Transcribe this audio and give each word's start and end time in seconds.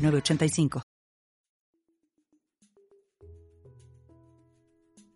985. 0.00 0.89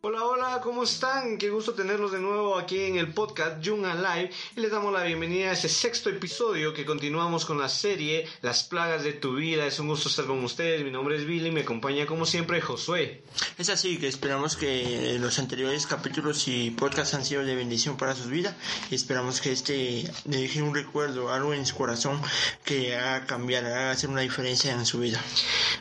Hola, 0.06 0.22
hola, 0.22 0.60
¿cómo 0.62 0.82
están? 0.82 1.38
Qué 1.38 1.48
gusto 1.48 1.72
tenerlos 1.72 2.12
de 2.12 2.20
nuevo 2.20 2.58
aquí 2.58 2.78
en 2.78 2.98
el 2.98 3.14
podcast 3.14 3.62
Young 3.62 3.86
Alive 3.86 4.30
y 4.54 4.60
les 4.60 4.70
damos 4.70 4.92
la 4.92 5.02
bienvenida 5.02 5.48
a 5.48 5.52
este 5.54 5.70
sexto 5.70 6.10
episodio 6.10 6.74
que 6.74 6.84
continuamos 6.84 7.46
con 7.46 7.58
la 7.58 7.70
serie 7.70 8.28
Las 8.42 8.64
plagas 8.64 9.02
de 9.02 9.14
tu 9.14 9.36
vida. 9.36 9.64
Es 9.64 9.78
un 9.78 9.88
gusto 9.88 10.10
estar 10.10 10.26
con 10.26 10.44
ustedes. 10.44 10.84
Mi 10.84 10.90
nombre 10.90 11.16
es 11.16 11.24
Billy 11.24 11.48
y 11.48 11.52
me 11.52 11.62
acompaña 11.62 12.04
como 12.04 12.26
siempre 12.26 12.60
Josué. 12.60 13.22
Es 13.56 13.70
así 13.70 13.96
que 13.96 14.06
esperamos 14.06 14.56
que 14.56 15.16
los 15.18 15.38
anteriores 15.38 15.86
capítulos 15.86 16.48
y 16.48 16.70
podcasts 16.72 17.14
han 17.14 17.24
sido 17.24 17.42
de 17.42 17.54
bendición 17.54 17.96
para 17.96 18.14
sus 18.14 18.26
vidas 18.26 18.54
y 18.90 18.96
esperamos 18.96 19.40
que 19.40 19.52
este 19.52 20.04
le 20.26 20.36
deje 20.36 20.60
un 20.60 20.74
recuerdo, 20.74 21.32
algo 21.32 21.54
en 21.54 21.64
su 21.64 21.76
corazón 21.76 22.20
que 22.62 22.94
haga 22.94 23.24
cambiar, 23.24 23.64
haga 23.64 23.92
hacer 23.92 24.10
una 24.10 24.20
diferencia 24.20 24.70
en 24.74 24.84
su 24.84 24.98
vida. 24.98 25.18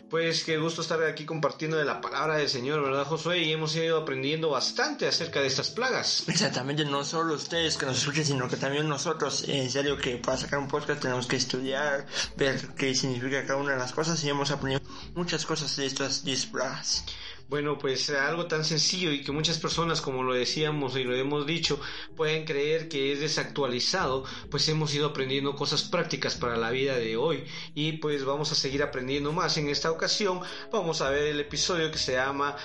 Pues 0.09 0.45
qué 0.45 0.59
gusto 0.59 0.81
estar 0.81 1.03
aquí 1.03 1.25
compartiendo 1.25 1.75
de 1.75 1.83
la 1.83 1.99
palabra 1.99 2.37
del 2.37 2.47
Señor, 2.47 2.81
¿verdad 2.83 3.05
Josué? 3.05 3.39
Y 3.39 3.51
hemos 3.51 3.75
ido 3.75 3.97
aprendiendo 3.97 4.12
aprendiendo 4.13 4.51
bastante 4.51 5.07
acerca 5.07 5.41
de 5.41 5.47
estas 5.47 5.71
plagas. 5.71 6.25
Exactamente, 6.27 6.85
no 6.85 7.03
solo 7.03 7.33
ustedes 7.33 7.77
que 7.77 7.87
nos 7.87 7.97
escuchen, 7.97 8.23
sino 8.23 8.47
que 8.47 8.57
también 8.57 8.87
nosotros. 8.87 9.45
En 9.47 9.71
serio 9.71 9.97
que 9.97 10.17
para 10.17 10.37
sacar 10.37 10.59
un 10.59 10.67
podcast 10.67 11.01
tenemos 11.01 11.25
que 11.25 11.35
estudiar, 11.35 12.05
ver 12.37 12.75
qué 12.77 12.93
significa 12.93 13.43
cada 13.43 13.59
una 13.59 13.71
de 13.71 13.79
las 13.79 13.91
cosas 13.91 14.23
y 14.23 14.29
hemos 14.29 14.51
aprendido 14.51 14.87
muchas 15.15 15.47
cosas 15.47 15.75
de 15.77 15.87
estas 15.87 16.23
10 16.23 16.45
plagas. 16.45 17.05
Bueno, 17.49 17.79
pues 17.79 18.07
algo 18.11 18.45
tan 18.45 18.63
sencillo 18.63 19.11
y 19.11 19.23
que 19.23 19.31
muchas 19.31 19.57
personas, 19.57 19.99
como 19.99 20.21
lo 20.21 20.35
decíamos 20.35 20.95
y 20.95 21.03
lo 21.03 21.15
hemos 21.15 21.47
dicho, 21.47 21.79
pueden 22.15 22.45
creer 22.45 22.89
que 22.89 23.13
es 23.13 23.19
desactualizado, 23.19 24.25
pues 24.51 24.69
hemos 24.69 24.93
ido 24.93 25.07
aprendiendo 25.07 25.55
cosas 25.55 25.81
prácticas 25.83 26.35
para 26.35 26.55
la 26.55 26.69
vida 26.69 26.95
de 26.97 27.17
hoy 27.17 27.45
y 27.73 27.93
pues 27.93 28.25
vamos 28.25 28.51
a 28.51 28.55
seguir 28.55 28.83
aprendiendo 28.83 29.33
más. 29.33 29.57
En 29.57 29.69
esta 29.69 29.89
ocasión 29.89 30.39
vamos 30.71 31.01
a 31.01 31.09
ver 31.09 31.23
el 31.23 31.39
episodio 31.39 31.91
que 31.91 31.97
se 31.97 32.13
llama 32.13 32.55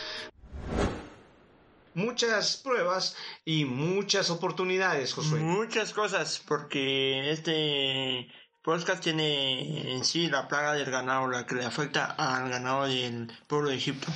muchas 1.98 2.56
pruebas 2.56 3.16
y 3.44 3.64
muchas 3.64 4.30
oportunidades, 4.30 5.12
Josué. 5.12 5.40
Muchas 5.40 5.92
cosas, 5.92 6.40
porque 6.46 7.30
este 7.32 8.28
podcast 8.62 9.02
tiene 9.02 9.94
en 9.94 10.04
sí 10.04 10.28
la 10.28 10.46
plaga 10.46 10.74
del 10.74 10.90
ganado, 10.90 11.28
la 11.28 11.44
que 11.44 11.56
le 11.56 11.64
afecta 11.64 12.06
al 12.16 12.48
ganado 12.48 12.84
del 12.84 13.30
pueblo 13.46 13.70
de 13.70 13.76
Egipto. 13.76 14.06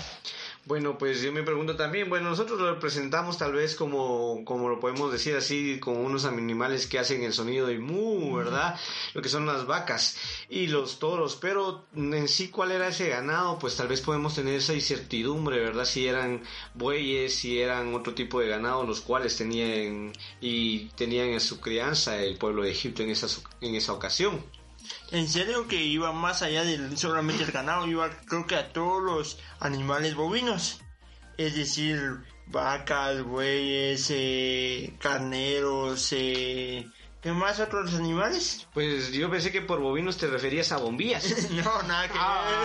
Bueno, 0.64 0.96
pues 0.96 1.20
yo 1.22 1.32
me 1.32 1.42
pregunto 1.42 1.74
también, 1.74 2.08
bueno, 2.08 2.30
nosotros 2.30 2.60
lo 2.60 2.72
representamos 2.72 3.36
tal 3.36 3.52
vez 3.52 3.74
como, 3.74 4.44
como 4.44 4.68
lo 4.68 4.78
podemos 4.78 5.10
decir 5.10 5.34
así, 5.34 5.80
como 5.80 6.02
unos 6.02 6.24
animales 6.24 6.86
que 6.86 7.00
hacen 7.00 7.24
el 7.24 7.32
sonido 7.32 7.66
de 7.66 7.80
mu, 7.80 8.36
¿verdad? 8.36 8.78
Lo 9.12 9.22
que 9.22 9.28
son 9.28 9.44
las 9.44 9.66
vacas 9.66 10.16
y 10.48 10.68
los 10.68 11.00
toros, 11.00 11.34
pero 11.34 11.86
en 11.96 12.28
sí 12.28 12.48
cuál 12.48 12.70
era 12.70 12.86
ese 12.86 13.08
ganado, 13.08 13.58
pues 13.58 13.76
tal 13.76 13.88
vez 13.88 14.02
podemos 14.02 14.36
tener 14.36 14.54
esa 14.54 14.72
incertidumbre, 14.72 15.58
¿verdad? 15.58 15.84
Si 15.84 16.06
eran 16.06 16.44
bueyes, 16.74 17.34
si 17.34 17.60
eran 17.60 17.92
otro 17.92 18.14
tipo 18.14 18.38
de 18.38 18.46
ganado, 18.46 18.84
los 18.84 19.00
cuales 19.00 19.36
tenían 19.36 20.12
y 20.40 20.90
tenían 20.90 21.30
en 21.30 21.40
su 21.40 21.60
crianza 21.60 22.22
el 22.22 22.38
pueblo 22.38 22.62
de 22.62 22.70
Egipto 22.70 23.02
en 23.02 23.10
esa, 23.10 23.26
en 23.60 23.74
esa 23.74 23.92
ocasión. 23.94 24.44
En 25.10 25.28
serio 25.28 25.68
que 25.68 25.82
iba 25.82 26.12
más 26.12 26.42
allá 26.42 26.64
de 26.64 26.96
solamente 26.96 27.44
el 27.44 27.52
ganado, 27.52 27.86
iba 27.86 28.10
creo 28.26 28.46
que 28.46 28.56
a 28.56 28.72
todos 28.72 29.02
los 29.02 29.38
animales 29.60 30.14
bovinos. 30.14 30.80
Es 31.38 31.54
decir, 31.54 32.18
vacas, 32.46 33.22
bueyes, 33.22 34.08
eh, 34.10 34.94
carneros, 35.00 36.12
eh, 36.12 36.86
¿Qué 37.22 37.30
más 37.30 37.60
otros 37.60 37.94
animales? 37.94 38.66
Pues 38.74 39.12
yo 39.12 39.30
pensé 39.30 39.52
que 39.52 39.62
por 39.62 39.78
bovinos 39.78 40.16
te 40.16 40.26
referías 40.26 40.72
a 40.72 40.78
bombillas. 40.78 41.24
no, 41.52 41.82
nada 41.84 42.08
que 42.08 42.18
ah, 42.18 42.64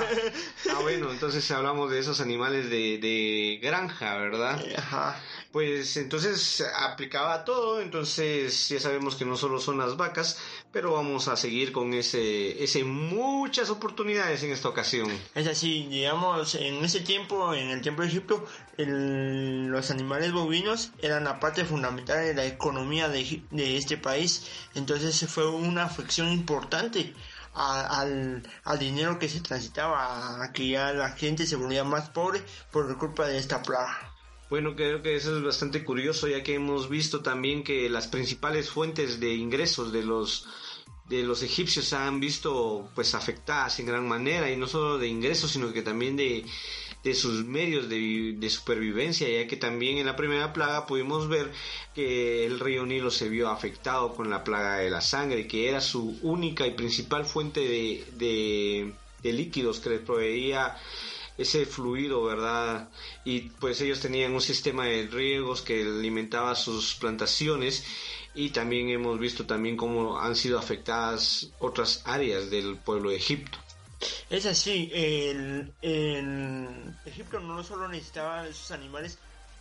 ah, 0.71 0.79
bueno, 0.81 1.11
entonces 1.11 1.49
hablamos 1.51 1.91
de 1.91 1.99
esos 1.99 2.21
animales 2.21 2.67
de, 2.71 2.97
de 2.97 3.59
granja, 3.61 4.17
¿verdad? 4.17 4.59
Ajá 4.75 5.15
pues 5.57 5.97
entonces 5.97 6.63
aplicaba 6.75 7.33
a 7.33 7.43
todo, 7.43 7.81
entonces 7.81 8.69
ya 8.69 8.79
sabemos 8.79 9.15
que 9.15 9.25
no 9.25 9.35
solo 9.35 9.59
son 9.59 9.79
las 9.79 9.97
vacas, 9.97 10.37
pero 10.71 10.93
vamos 10.93 11.27
a 11.27 11.35
seguir 11.35 11.71
con 11.71 11.95
ese, 11.95 12.63
ese 12.63 12.83
muchas 12.83 13.71
oportunidades 13.71 14.43
en 14.43 14.51
esta 14.51 14.69
ocasión. 14.69 15.09
Es 15.33 15.47
así, 15.47 15.87
digamos, 15.89 16.53
en 16.53 16.85
ese 16.85 16.99
tiempo, 16.99 17.55
en 17.55 17.71
el 17.71 17.81
tiempo 17.81 18.03
de 18.03 18.07
Egipto, 18.09 18.45
los 18.77 19.89
animales 19.89 20.31
bovinos 20.31 20.91
eran 21.01 21.23
la 21.23 21.39
parte 21.39 21.65
fundamental 21.65 22.23
de 22.23 22.35
la 22.35 22.45
economía 22.45 23.09
de, 23.09 23.41
de 23.49 23.77
este 23.77 23.97
país, 23.97 24.46
entonces 24.75 25.25
fue 25.29 25.49
una 25.49 25.83
afección 25.83 26.31
importante. 26.31 27.13
al, 27.53 28.43
al, 28.65 28.79
dinero 28.79 29.17
que 29.17 29.27
se 29.27 29.41
transitaba, 29.41 30.43
a 30.43 30.53
que 30.53 30.67
ya 30.69 30.93
la 30.93 31.09
gente 31.13 31.47
se 31.47 31.55
volvía 31.55 31.83
más 31.83 32.09
pobre 32.09 32.43
por 32.71 32.95
culpa 32.99 33.25
de 33.27 33.39
esta 33.39 33.63
plaga. 33.63 34.13
Bueno, 34.49 34.75
creo 34.75 35.01
que 35.01 35.15
eso 35.15 35.35
es 35.35 35.43
bastante 35.43 35.83
curioso, 35.83 36.27
ya 36.27 36.43
que 36.43 36.53
hemos 36.55 36.87
visto 36.87 37.21
también 37.21 37.63
que 37.63 37.89
las 37.89 38.07
principales 38.07 38.69
fuentes 38.69 39.19
de 39.19 39.33
ingresos 39.33 39.91
de 39.91 40.03
los 40.03 40.47
de 41.09 41.23
los 41.23 41.41
egipcios 41.41 41.93
han 41.93 42.19
visto 42.19 42.89
pues 42.93 43.15
afectadas 43.15 43.79
en 43.79 43.85
gran 43.85 44.07
manera 44.07 44.51
y 44.51 44.57
no 44.57 44.67
solo 44.67 44.97
de 44.97 45.07
ingresos 45.07 45.51
sino 45.51 45.71
que 45.71 45.81
también 45.81 46.17
de, 46.17 46.45
de 47.03 47.13
sus 47.13 47.45
medios 47.45 47.87
de, 47.89 48.49
supervivencia 48.49 49.27
ya 49.29 49.47
que 49.47 49.57
también 49.57 49.97
en 49.97 50.05
la 50.05 50.15
primera 50.15 50.51
plaga 50.53 50.85
pudimos 50.85 51.27
ver 51.27 51.51
que 51.93 52.45
el 52.45 52.59
río 52.59 52.85
Nilo 52.85 53.11
se 53.11 53.29
vio 53.29 53.49
afectado 53.49 54.13
con 54.13 54.29
la 54.29 54.43
plaga 54.43 54.77
de 54.77 54.89
la 54.89 55.01
sangre 55.01 55.47
que 55.47 55.69
era 55.69 55.79
su 55.81 56.17
única 56.21 56.65
y 56.67 56.71
principal 56.71 57.25
fuente 57.25 57.61
de, 57.61 58.05
de, 58.17 58.93
de 59.23 59.33
líquidos 59.33 59.79
que 59.79 59.89
les 59.91 60.01
proveía 60.01 60.75
ese 61.37 61.65
fluido, 61.65 62.23
¿verdad? 62.23 62.89
Y 63.23 63.41
pues 63.41 63.79
ellos 63.81 63.99
tenían 63.99 64.33
un 64.33 64.41
sistema 64.41 64.85
de 64.85 65.07
riegos 65.07 65.61
que 65.61 65.83
alimentaba 65.83 66.55
sus 66.55 66.95
plantaciones 66.95 67.85
y 68.33 68.49
también 68.49 68.89
hemos 68.89 69.19
visto 69.19 69.45
también 69.45 69.77
cómo 69.77 70.19
han 70.19 70.35
sido 70.35 70.59
afectadas 70.59 71.49
otras 71.59 72.01
áreas 72.05 72.49
del 72.49 72.77
pueblo 72.77 73.09
de 73.11 73.17
Egipto. 73.17 73.57
Es 74.29 74.45
así, 74.45 74.91
en 74.93 75.73
Egipto 77.05 77.39
no 77.39 77.63
solo 77.63 77.87
necesitaba 77.87 78.47
esos 78.47 78.71
animales 78.71 79.17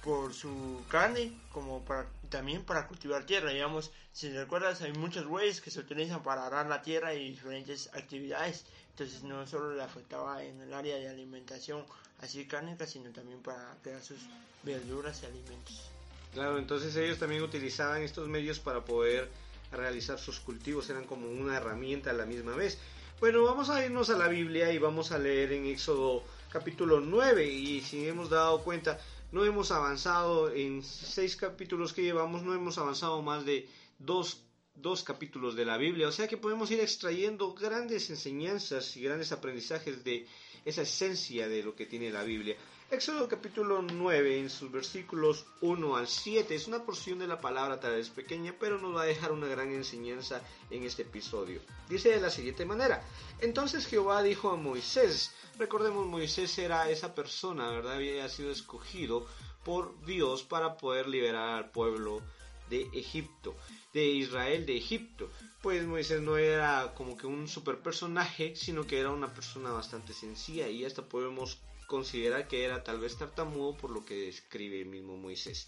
por 0.06 0.32
su 0.32 0.84
carne, 0.88 1.32
como 1.50 1.84
para, 1.84 2.06
también 2.28 2.64
para 2.64 2.86
cultivar 2.86 3.26
tierra, 3.26 3.50
digamos, 3.50 3.90
si 4.12 4.30
recuerdas 4.30 4.80
hay 4.82 4.92
muchos 4.92 5.26
bueyes 5.26 5.60
que 5.60 5.72
se 5.72 5.80
utilizan 5.80 6.22
para 6.22 6.46
arar 6.46 6.66
la 6.66 6.80
tierra 6.80 7.12
y 7.12 7.30
diferentes 7.30 7.90
actividades, 7.92 8.64
entonces 8.90 9.24
no 9.24 9.44
solo 9.48 9.74
le 9.74 9.82
afectaba 9.82 10.44
en 10.44 10.60
el 10.60 10.72
área 10.72 10.96
de 10.96 11.08
alimentación 11.08 11.84
así 12.20 12.46
cárnica, 12.46 12.86
sino 12.86 13.10
también 13.10 13.40
para 13.42 13.76
crear 13.82 14.00
sus 14.00 14.18
verduras 14.62 15.22
y 15.22 15.26
alimentos. 15.26 15.90
Claro, 16.32 16.58
entonces 16.58 16.94
ellos 16.94 17.18
también 17.18 17.42
utilizaban 17.42 18.02
estos 18.02 18.28
medios 18.28 18.60
para 18.60 18.84
poder 18.84 19.28
realizar 19.72 20.20
sus 20.20 20.38
cultivos, 20.38 20.88
eran 20.88 21.04
como 21.04 21.28
una 21.28 21.56
herramienta 21.56 22.10
a 22.10 22.12
la 22.12 22.26
misma 22.26 22.54
vez. 22.54 22.78
Bueno, 23.18 23.44
vamos 23.44 23.70
a 23.70 23.82
irnos 23.82 24.10
a 24.10 24.18
la 24.18 24.28
Biblia 24.28 24.70
y 24.70 24.76
vamos 24.76 25.10
a 25.10 25.18
leer 25.18 25.50
en 25.52 25.64
Éxodo 25.64 26.22
capítulo 26.50 27.00
9 27.00 27.48
y 27.48 27.80
si 27.80 28.06
hemos 28.06 28.28
dado 28.28 28.62
cuenta, 28.62 29.00
no 29.32 29.42
hemos 29.46 29.70
avanzado 29.70 30.52
en 30.52 30.82
seis 30.82 31.34
capítulos 31.34 31.94
que 31.94 32.02
llevamos, 32.02 32.42
no 32.42 32.52
hemos 32.52 32.76
avanzado 32.76 33.22
más 33.22 33.46
de 33.46 33.70
dos 33.98 34.42
dos 34.74 35.02
capítulos 35.02 35.56
de 35.56 35.64
la 35.64 35.78
Biblia, 35.78 36.08
o 36.08 36.12
sea 36.12 36.28
que 36.28 36.36
podemos 36.36 36.70
ir 36.70 36.80
extrayendo 36.80 37.54
grandes 37.54 38.10
enseñanzas 38.10 38.94
y 38.98 39.00
grandes 39.00 39.32
aprendizajes 39.32 40.04
de 40.04 40.26
esa 40.66 40.82
esencia 40.82 41.48
de 41.48 41.62
lo 41.62 41.74
que 41.74 41.86
tiene 41.86 42.10
la 42.10 42.22
Biblia. 42.22 42.54
Éxodo 42.88 43.26
capítulo 43.26 43.82
9 43.82 44.38
en 44.38 44.48
sus 44.48 44.70
versículos 44.70 45.44
1 45.60 45.96
al 45.96 46.06
7 46.06 46.54
es 46.54 46.68
una 46.68 46.84
porción 46.84 47.18
de 47.18 47.26
la 47.26 47.40
palabra 47.40 47.80
tal 47.80 47.96
vez 47.96 48.10
pequeña, 48.10 48.54
pero 48.60 48.78
nos 48.78 48.94
va 48.94 49.02
a 49.02 49.06
dejar 49.06 49.32
una 49.32 49.48
gran 49.48 49.72
enseñanza 49.72 50.40
en 50.70 50.84
este 50.84 51.02
episodio. 51.02 51.60
Dice 51.88 52.10
de 52.10 52.20
la 52.20 52.30
siguiente 52.30 52.64
manera, 52.64 53.02
entonces 53.40 53.88
Jehová 53.88 54.22
dijo 54.22 54.50
a 54.50 54.56
Moisés, 54.56 55.34
recordemos 55.58 56.06
Moisés 56.06 56.56
era 56.58 56.88
esa 56.88 57.12
persona, 57.12 57.70
¿verdad? 57.70 57.94
Había 57.94 58.28
sido 58.28 58.52
escogido 58.52 59.26
por 59.64 60.00
Dios 60.06 60.44
para 60.44 60.76
poder 60.76 61.08
liberar 61.08 61.58
al 61.58 61.70
pueblo 61.72 62.22
de 62.70 62.82
Egipto, 62.92 63.56
de 63.94 64.06
Israel 64.06 64.64
de 64.64 64.76
Egipto. 64.76 65.28
Pues 65.60 65.84
Moisés 65.84 66.22
no 66.22 66.36
era 66.36 66.94
como 66.94 67.16
que 67.16 67.26
un 67.26 67.48
super 67.48 67.80
personaje, 67.80 68.54
sino 68.54 68.86
que 68.86 69.00
era 69.00 69.10
una 69.10 69.34
persona 69.34 69.72
bastante 69.72 70.12
sencilla 70.12 70.68
y 70.68 70.84
hasta 70.84 71.02
podemos 71.02 71.58
considerar 71.86 72.48
que 72.48 72.64
era 72.64 72.82
tal 72.82 73.00
vez 73.00 73.16
tartamudo 73.16 73.76
por 73.76 73.90
lo 73.90 74.04
que 74.04 74.26
describe 74.26 74.80
el 74.80 74.86
mismo 74.86 75.16
Moisés. 75.16 75.66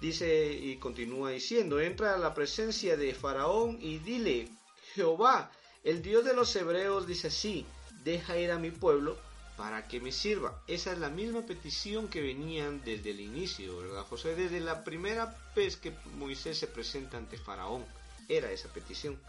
Dice 0.00 0.52
y 0.52 0.76
continúa 0.76 1.30
diciendo, 1.30 1.80
entra 1.80 2.14
a 2.14 2.18
la 2.18 2.32
presencia 2.32 2.96
de 2.96 3.14
Faraón 3.14 3.78
y 3.80 3.98
dile, 3.98 4.48
Jehová, 4.94 5.52
el 5.84 6.02
Dios 6.02 6.24
de 6.24 6.34
los 6.34 6.54
hebreos 6.56 7.06
dice 7.06 7.28
así, 7.28 7.66
deja 8.02 8.38
ir 8.38 8.50
a 8.50 8.58
mi 8.58 8.70
pueblo 8.70 9.18
para 9.56 9.86
que 9.86 10.00
me 10.00 10.10
sirva. 10.10 10.62
Esa 10.66 10.92
es 10.92 10.98
la 10.98 11.10
misma 11.10 11.42
petición 11.42 12.08
que 12.08 12.22
venían 12.22 12.82
desde 12.82 13.10
el 13.10 13.20
inicio, 13.20 13.78
¿verdad, 13.78 14.06
José? 14.06 14.34
Desde 14.34 14.58
la 14.60 14.84
primera 14.84 15.36
vez 15.54 15.76
que 15.76 15.92
Moisés 16.16 16.56
se 16.56 16.66
presenta 16.66 17.18
ante 17.18 17.36
Faraón, 17.36 17.84
era 18.28 18.50
esa 18.50 18.72
petición. 18.72 19.20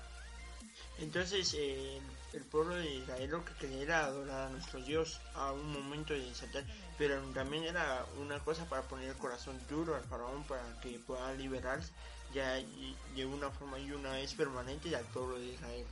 Entonces, 0.99 1.53
eh, 1.57 1.99
el 2.33 2.43
pueblo 2.43 2.75
de 2.75 2.95
Israel 2.95 3.29
lo 3.29 3.45
que 3.45 3.53
quería 3.55 3.81
era 3.81 4.05
adorar 4.05 4.47
a 4.47 4.49
nuestro 4.49 4.79
Dios 4.81 5.19
a 5.35 5.51
un 5.51 5.73
momento 5.73 6.13
de 6.13 6.19
insaltar, 6.19 6.63
pero 6.97 7.19
también 7.33 7.63
era 7.63 8.05
una 8.19 8.39
cosa 8.39 8.67
para 8.69 8.83
poner 8.83 9.09
el 9.09 9.17
corazón 9.17 9.59
duro 9.69 9.95
al 9.95 10.03
faraón 10.03 10.43
para 10.45 10.63
que 10.81 10.99
pueda 10.99 11.33
liberarse 11.33 11.91
ya 12.33 12.55
de 13.15 13.25
una 13.25 13.49
forma 13.49 13.79
y 13.79 13.91
una 13.91 14.13
vez 14.13 14.33
permanente 14.33 14.95
al 14.95 15.05
pueblo 15.05 15.37
de 15.39 15.47
Israel. 15.47 15.85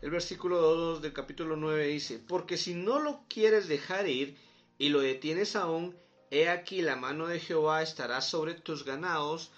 El 0.00 0.10
versículo 0.10 0.60
2 0.60 1.02
del 1.02 1.12
capítulo 1.12 1.56
9 1.56 1.86
dice, 1.88 2.18
porque 2.26 2.56
si 2.56 2.74
no 2.74 2.98
lo 3.00 3.22
quieres 3.28 3.68
dejar 3.68 4.08
ir 4.08 4.38
y 4.78 4.88
lo 4.88 5.00
detienes 5.00 5.56
aún, 5.56 5.94
he 6.30 6.48
aquí 6.48 6.80
la 6.80 6.96
mano 6.96 7.26
de 7.26 7.38
Jehová 7.38 7.82
estará 7.82 8.22
sobre 8.22 8.54
tus 8.54 8.86
ganados 8.86 9.50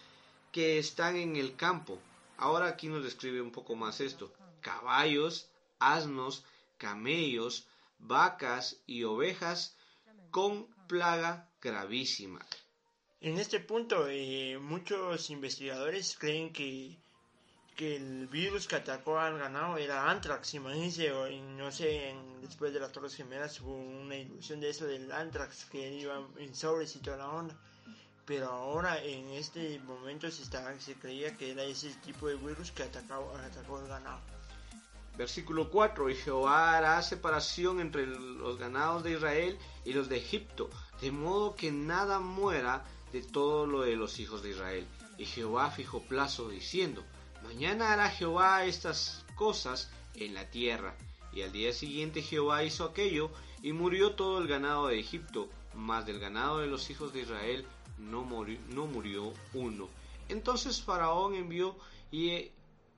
que 0.50 0.78
están 0.78 1.14
en 1.16 1.36
el 1.36 1.54
campo. 1.54 1.98
Ahora 2.38 2.66
aquí 2.66 2.88
nos 2.88 3.04
describe 3.04 3.40
un 3.40 3.52
poco 3.52 3.76
más 3.76 4.00
esto. 4.00 4.32
Caballos, 4.60 5.48
asnos, 5.90 6.44
camellos, 6.78 7.68
vacas 7.98 8.82
y 8.86 9.04
ovejas 9.04 9.76
con 10.30 10.66
plaga 10.88 11.50
gravísima. 11.60 12.44
En 13.20 13.38
este 13.38 13.60
punto, 13.60 14.08
eh, 14.08 14.58
muchos 14.60 15.30
investigadores 15.30 16.16
creen 16.18 16.52
que 16.52 16.98
que 17.76 17.96
el 17.96 18.26
virus 18.28 18.66
que 18.66 18.76
atacó 18.76 19.18
al 19.18 19.38
ganado 19.38 19.76
era 19.78 20.10
anthrax, 20.10 20.54
imagínense, 20.54 21.10
no 21.56 21.72
sé, 21.72 22.14
después 22.40 22.72
de 22.72 22.80
las 22.80 22.92
Torres 22.92 23.14
Gemelas 23.14 23.60
hubo 23.60 23.74
una 23.74 24.16
ilusión 24.16 24.60
de 24.60 24.70
eso 24.70 24.86
del 24.86 25.10
anthrax 25.10 25.64
que 25.66 25.92
iba 25.94 26.22
en 26.38 26.54
sobres 26.54 26.94
y 26.96 26.98
toda 27.00 27.16
la 27.18 27.28
onda. 27.28 27.56
Pero 28.26 28.46
ahora 28.46 29.02
en 29.02 29.30
este 29.30 29.78
momento 29.80 30.30
se, 30.30 30.42
estaba, 30.42 30.78
se 30.78 30.94
creía 30.94 31.36
que 31.36 31.50
era 31.50 31.64
ese 31.64 31.92
tipo 32.04 32.28
de 32.28 32.36
virus 32.36 32.70
que 32.70 32.84
atacó, 32.84 33.34
atacó 33.36 33.78
al 33.78 33.88
ganado. 33.88 34.20
Versículo 35.16 35.70
4, 35.70 36.08
y 36.10 36.14
Jehová 36.14 36.76
hará 36.76 37.02
separación 37.02 37.80
entre 37.80 38.06
los 38.06 38.58
ganados 38.58 39.02
de 39.02 39.12
Israel 39.12 39.58
y 39.84 39.92
los 39.92 40.08
de 40.08 40.16
Egipto, 40.16 40.70
de 41.00 41.12
modo 41.12 41.54
que 41.54 41.70
nada 41.70 42.18
muera 42.18 42.84
de 43.12 43.22
todo 43.22 43.66
lo 43.66 43.82
de 43.82 43.94
los 43.96 44.18
hijos 44.20 44.42
de 44.42 44.50
Israel. 44.50 44.86
Y 45.18 45.26
Jehová 45.26 45.70
fijó 45.70 46.00
plazo 46.00 46.48
diciendo, 46.48 47.04
Mañana 47.44 47.92
hará 47.92 48.08
Jehová 48.08 48.64
estas 48.64 49.24
cosas 49.34 49.90
en 50.14 50.34
la 50.34 50.48
tierra. 50.50 50.96
Y 51.32 51.42
al 51.42 51.52
día 51.52 51.72
siguiente 51.72 52.22
Jehová 52.22 52.64
hizo 52.64 52.84
aquello, 52.84 53.30
y 53.62 53.72
murió 53.72 54.14
todo 54.14 54.38
el 54.38 54.48
ganado 54.48 54.88
de 54.88 54.98
Egipto, 54.98 55.48
mas 55.74 56.06
del 56.06 56.18
ganado 56.18 56.58
de 56.58 56.66
los 56.66 56.90
hijos 56.90 57.12
de 57.12 57.20
Israel 57.20 57.64
no 57.98 58.22
murió, 58.22 58.58
no 58.68 58.86
murió 58.86 59.32
uno. 59.54 59.88
Entonces 60.28 60.82
Faraón 60.82 61.34
envió 61.34 61.76
y 62.10 62.50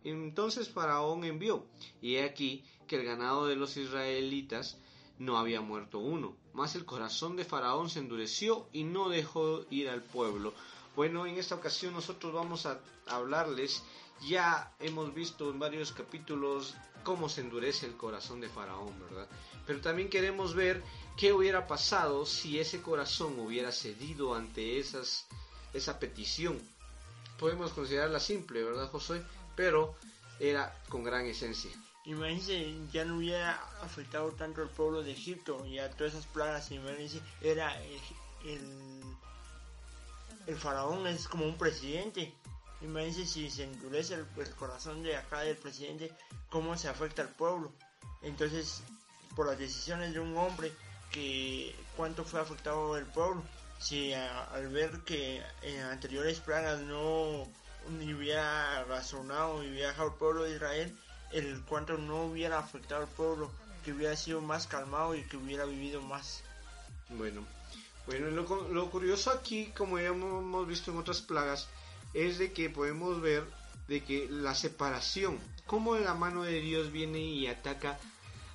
entonces 0.05 0.69
Faraón 0.69 1.25
envió, 1.25 1.65
y 2.01 2.17
he 2.17 2.25
aquí 2.25 2.65
que 2.87 2.97
el 2.97 3.05
ganado 3.05 3.47
de 3.47 3.57
los 3.57 3.77
israelitas 3.77 4.79
no 5.19 5.39
había 5.39 5.61
muerto 5.61 5.99
uno. 5.99 6.37
Mas 6.53 6.75
el 6.75 6.85
corazón 6.85 7.37
de 7.37 7.45
Faraón 7.45 7.89
se 7.91 8.01
endureció 8.01 8.69
y 8.73 8.85
no 8.85 9.09
dejó 9.09 9.65
ir 9.71 9.89
al 9.89 10.03
pueblo. 10.03 10.53
Bueno, 10.95 11.27
en 11.27 11.39
esta 11.39 11.55
ocasión 11.55 11.95
nosotros 11.95 12.33
vamos 12.33 12.67
a 12.67 12.79
hablarles 13.07 13.83
ya 14.23 14.73
hemos 14.81 15.15
visto 15.15 15.51
en 15.51 15.59
varios 15.59 15.93
capítulos 15.93 16.75
cómo 17.03 17.29
se 17.29 17.43
endurece 17.43 17.87
el 17.87 17.97
corazón 17.97 18.41
de 18.41 18.49
Faraón, 18.49 18.99
¿verdad? 19.01 19.29
Pero 19.67 19.81
también 19.81 20.09
queremos 20.09 20.55
ver 20.55 20.83
qué 21.17 21.33
hubiera 21.33 21.67
pasado 21.67 22.25
si 22.25 22.59
ese 22.59 22.81
corazón 22.81 23.39
hubiera 23.39 23.73
cedido 23.73 24.35
ante 24.35 24.79
esas, 24.79 25.27
esa 25.73 25.99
petición. 25.99 26.59
Podemos 27.39 27.73
considerarla 27.73 28.21
simple, 28.21 28.63
¿verdad, 28.63 28.91
José? 28.91 29.23
Pero 29.57 29.95
era 30.41 30.75
con 30.89 31.05
gran 31.05 31.27
esencia. 31.27 31.71
Imagínense, 32.05 32.75
ya 32.93 33.05
no 33.05 33.17
hubiera 33.17 33.53
afectado 33.83 34.31
tanto 34.33 34.63
al 34.63 34.69
pueblo 34.69 35.03
de 35.03 35.13
Egipto 35.13 35.65
y 35.65 35.79
a 35.79 35.91
todas 35.91 36.15
esas 36.15 36.27
plagas. 36.27 36.71
Imagínense, 36.71 37.21
era 37.41 37.75
el, 38.45 39.01
el 40.47 40.57
faraón 40.57 41.07
es 41.07 41.29
como 41.29 41.47
un 41.47 41.57
presidente 41.57 42.35
Imagínense 42.85 43.25
si 43.25 43.51
se 43.51 43.65
endurece 43.65 44.15
el, 44.15 44.27
corazón 44.57 45.03
de 45.03 45.17
acá 45.17 45.41
del 45.41 45.57
presidente, 45.57 46.13
cómo 46.51 46.77
se 46.77 46.89
afecta 46.89 47.23
al 47.23 47.31
pueblo. 47.31 47.73
Entonces, 48.21 48.83
por 49.35 49.47
las 49.47 49.59
decisiones 49.59 50.13
de 50.13 50.21
un 50.21 50.37
hombre, 50.37 50.71
que 51.11 51.75
cuánto 51.97 52.25
fue 52.25 52.41
afectado 52.41 52.97
el 52.99 53.07
pueblo. 53.07 53.43
Si 53.79 54.13
al 54.13 54.69
ver 54.69 55.01
que 55.01 55.43
en 55.63 55.81
anteriores 55.81 56.41
plagas 56.41 56.81
no 56.81 57.49
hubiera 57.89 58.85
razonado 58.85 59.63
y 59.63 59.71
dejado 59.71 60.09
el 60.09 60.15
pueblo 60.15 60.45
de 60.45 60.55
Israel, 60.57 60.97
el 61.33 61.63
cuánto 61.63 61.99
no 61.99 62.25
hubiera 62.25 62.59
afectado 62.59 63.03
al 63.03 63.09
pueblo, 63.09 63.51
que 63.85 63.93
hubiera 63.93 64.17
sido 64.17 64.41
más 64.41 64.67
calmado 64.67 65.15
y 65.15 65.23
que 65.25 65.37
hubiera 65.37 65.65
vivido 65.65 66.01
más. 66.01 66.43
Bueno, 67.11 67.45
bueno, 68.07 68.31
lo, 68.31 68.69
lo 68.69 68.91
curioso 68.91 69.31
aquí, 69.31 69.73
como 69.77 69.99
ya 69.99 70.09
hemos 70.09 70.67
visto 70.67 70.91
en 70.91 70.99
otras 70.99 71.23
plagas, 71.23 71.69
es 72.15 72.39
de 72.39 72.53
que 72.53 72.71
podemos 72.71 73.21
ver 73.21 73.45
de 73.89 74.03
que 74.03 74.29
la 74.31 74.55
separación, 74.55 75.39
cómo 75.67 75.97
la 75.97 76.15
mano 76.15 76.43
de 76.43 76.61
Dios 76.61 76.93
viene 76.93 77.21
y 77.21 77.47
ataca 77.47 77.99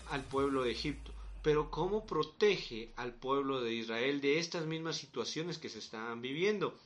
al 0.10 0.24
pueblo 0.24 0.64
de 0.64 0.72
Egipto, 0.72 1.12
pero 1.44 1.70
cómo 1.70 2.06
protege 2.06 2.92
al 2.96 3.14
pueblo 3.14 3.62
de 3.62 3.74
Israel 3.74 4.22
de 4.22 4.40
estas 4.40 4.66
mismas 4.66 4.98
situaciones 4.98 5.58
que 5.58 5.70
se 5.70 5.80
están 5.80 6.22
viviendo. 6.22 6.78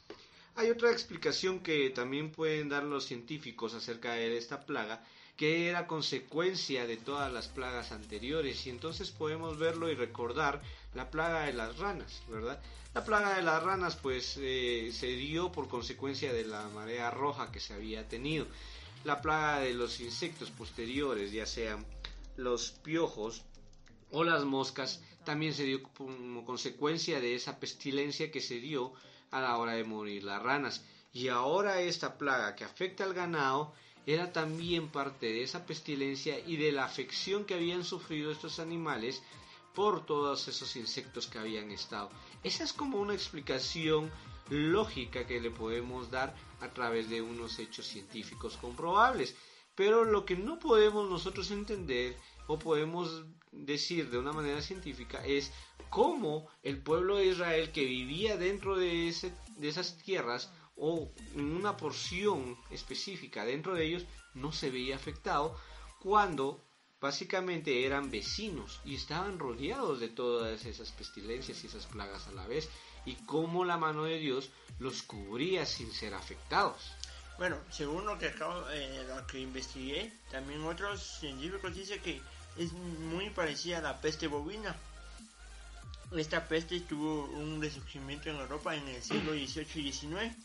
Hay 0.55 0.69
otra 0.69 0.91
explicación 0.91 1.61
que 1.61 1.89
también 1.89 2.31
pueden 2.31 2.69
dar 2.69 2.83
los 2.83 3.05
científicos 3.05 3.73
acerca 3.73 4.13
de 4.13 4.37
esta 4.37 4.65
plaga, 4.65 5.03
que 5.35 5.67
era 5.67 5.87
consecuencia 5.87 6.85
de 6.85 6.97
todas 6.97 7.33
las 7.33 7.47
plagas 7.47 7.91
anteriores, 7.91 8.67
y 8.67 8.69
entonces 8.69 9.09
podemos 9.09 9.57
verlo 9.57 9.89
y 9.89 9.95
recordar 9.95 10.61
la 10.93 11.09
plaga 11.09 11.45
de 11.45 11.53
las 11.53 11.79
ranas, 11.79 12.21
¿verdad? 12.29 12.61
La 12.93 13.03
plaga 13.03 13.35
de 13.35 13.41
las 13.41 13.63
ranas 13.63 13.95
pues 13.95 14.37
eh, 14.39 14.91
se 14.93 15.07
dio 15.07 15.51
por 15.51 15.67
consecuencia 15.67 16.31
de 16.31 16.45
la 16.45 16.69
marea 16.69 17.09
roja 17.09 17.51
que 17.51 17.59
se 17.59 17.73
había 17.73 18.07
tenido. 18.07 18.45
La 19.03 19.21
plaga 19.21 19.61
de 19.61 19.73
los 19.73 19.99
insectos 20.01 20.51
posteriores, 20.51 21.31
ya 21.31 21.47
sean 21.47 21.83
los 22.37 22.69
piojos 22.69 23.43
o 24.11 24.23
las 24.23 24.45
moscas, 24.45 25.01
también 25.25 25.55
se 25.55 25.63
dio 25.63 25.81
como 25.81 26.45
consecuencia 26.45 27.19
de 27.19 27.33
esa 27.33 27.59
pestilencia 27.59 28.29
que 28.31 28.41
se 28.41 28.59
dio 28.59 28.93
a 29.33 29.41
la 29.41 29.57
hora 29.57 29.73
de 29.73 29.83
morir 29.83 30.23
las 30.23 30.41
ranas. 30.41 30.85
Y 31.11 31.27
ahora 31.27 31.81
esta 31.81 32.17
plaga 32.17 32.55
que 32.55 32.63
afecta 32.63 33.03
al 33.03 33.13
ganado 33.13 33.73
era 34.05 34.31
también 34.31 34.89
parte 34.89 35.27
de 35.27 35.43
esa 35.43 35.65
pestilencia 35.65 36.39
y 36.39 36.57
de 36.57 36.71
la 36.71 36.85
afección 36.85 37.45
que 37.45 37.55
habían 37.55 37.83
sufrido 37.83 38.31
estos 38.31 38.59
animales 38.59 39.21
por 39.73 40.05
todos 40.05 40.47
esos 40.47 40.75
insectos 40.75 41.27
que 41.27 41.39
habían 41.39 41.71
estado. 41.71 42.09
Esa 42.43 42.63
es 42.63 42.73
como 42.73 42.99
una 42.99 43.13
explicación 43.13 44.11
lógica 44.49 45.25
que 45.25 45.41
le 45.41 45.51
podemos 45.51 46.11
dar 46.11 46.35
a 46.61 46.69
través 46.69 47.09
de 47.09 47.21
unos 47.21 47.57
hechos 47.59 47.87
científicos 47.87 48.57
comprobables. 48.57 49.35
Pero 49.75 50.03
lo 50.03 50.25
que 50.25 50.35
no 50.35 50.59
podemos 50.59 51.09
nosotros 51.09 51.49
entender 51.49 52.15
o 52.47 52.59
podemos 52.59 53.25
decir 53.53 54.09
de 54.09 54.17
una 54.17 54.33
manera 54.33 54.61
científica 54.61 55.23
es 55.25 55.51
cómo 55.89 56.47
el 56.63 56.81
pueblo 56.81 57.17
de 57.17 57.27
Israel 57.27 57.71
que 57.71 57.85
vivía 57.85 58.37
dentro 58.37 58.75
de, 58.75 59.07
ese, 59.07 59.33
de 59.57 59.69
esas 59.69 59.97
tierras 59.97 60.51
o 60.75 61.11
en 61.35 61.55
una 61.55 61.77
porción 61.77 62.57
específica 62.71 63.45
dentro 63.45 63.75
de 63.75 63.85
ellos 63.85 64.05
no 64.33 64.51
se 64.51 64.71
veía 64.71 64.95
afectado 64.95 65.55
cuando 65.99 66.63
básicamente 66.99 67.85
eran 67.85 68.09
vecinos 68.09 68.79
y 68.85 68.95
estaban 68.95 69.37
rodeados 69.37 69.99
de 69.99 70.09
todas 70.09 70.65
esas 70.65 70.91
pestilencias 70.91 71.63
y 71.63 71.67
esas 71.67 71.85
plagas 71.85 72.27
a 72.27 72.31
la 72.31 72.47
vez 72.47 72.69
y 73.05 73.15
cómo 73.25 73.65
la 73.65 73.77
mano 73.77 74.05
de 74.05 74.17
Dios 74.17 74.49
los 74.79 75.03
cubría 75.03 75.65
sin 75.65 75.91
ser 75.91 76.13
afectados. 76.13 76.81
Bueno, 77.37 77.57
según 77.69 78.05
lo 78.05 78.17
que 78.17 78.27
acabo, 78.27 78.69
eh, 78.69 79.05
lo 79.07 79.25
que 79.27 79.39
investigué, 79.39 80.13
también 80.31 80.63
otros 80.63 81.01
científicos 81.19 81.75
dicen 81.75 81.99
que 82.01 82.21
es 82.57 82.71
muy 82.73 83.29
parecida 83.29 83.79
a 83.79 83.81
la 83.81 84.01
peste 84.01 84.27
bovina. 84.27 84.75
Esta 86.15 86.47
peste 86.47 86.79
tuvo 86.81 87.25
un 87.25 87.61
resurgimiento 87.61 88.29
en 88.29 88.35
Europa 88.37 88.75
en 88.75 88.87
el 88.87 89.01
siglo 89.01 89.31
XVIII 89.33 89.87
y 89.87 89.91
XIX 89.91 90.35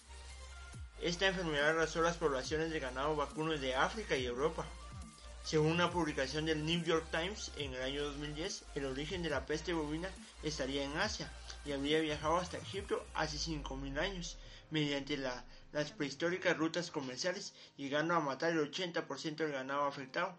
Esta 1.02 1.26
enfermedad 1.26 1.70
arrasó 1.70 2.00
las 2.00 2.16
poblaciones 2.16 2.70
de 2.70 2.80
ganado 2.80 3.14
vacuno 3.16 3.52
de 3.52 3.74
África 3.74 4.16
y 4.16 4.24
Europa. 4.26 4.66
Según 5.44 5.72
una 5.72 5.90
publicación 5.90 6.44
del 6.46 6.64
New 6.64 6.82
York 6.84 7.06
Times 7.10 7.52
en 7.56 7.72
el 7.74 7.82
año 7.82 8.04
2010, 8.04 8.64
el 8.74 8.86
origen 8.86 9.22
de 9.22 9.30
la 9.30 9.46
peste 9.46 9.72
bovina 9.72 10.10
estaría 10.42 10.84
en 10.84 10.96
Asia 10.96 11.30
y 11.64 11.72
habría 11.72 12.00
viajado 12.00 12.36
hasta 12.38 12.58
Egipto 12.58 13.06
hace 13.14 13.36
5.000 13.38 13.98
años 13.98 14.36
mediante 14.70 15.16
las 15.16 15.92
prehistóricas 15.92 16.56
rutas 16.56 16.90
comerciales, 16.90 17.54
llegando 17.76 18.14
a 18.14 18.20
matar 18.20 18.52
el 18.52 18.70
80% 18.70 19.36
del 19.36 19.52
ganado 19.52 19.84
afectado. 19.86 20.36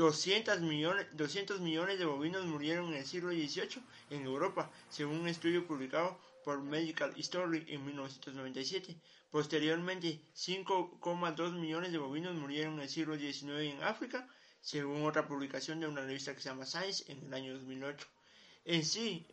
200 0.00 0.62
millones, 0.62 1.06
200 1.12 1.60
millones 1.60 1.98
de 1.98 2.06
bovinos 2.06 2.46
murieron 2.46 2.88
en 2.88 2.94
el 2.94 3.04
siglo 3.04 3.32
XVIII 3.32 3.82
en 4.08 4.24
Europa, 4.24 4.70
según 4.88 5.16
un 5.20 5.28
estudio 5.28 5.66
publicado 5.66 6.18
por 6.42 6.58
Medical 6.62 7.12
History 7.14 7.66
en 7.68 7.84
1997. 7.84 8.96
Posteriormente, 9.30 10.18
5,2 10.34 11.52
millones 11.52 11.92
de 11.92 11.98
bovinos 11.98 12.34
murieron 12.34 12.74
en 12.76 12.80
el 12.80 12.88
siglo 12.88 13.18
XIX 13.18 13.74
en 13.74 13.82
África, 13.82 14.26
según 14.62 15.04
otra 15.04 15.28
publicación 15.28 15.80
de 15.80 15.86
una 15.86 16.00
revista 16.00 16.34
que 16.34 16.40
se 16.40 16.48
llama 16.48 16.64
Science 16.64 17.04
en 17.12 17.22
el 17.26 17.34
año 17.34 17.52
2008. 17.58 18.06
En 18.64 18.82
sí, 18.86 19.26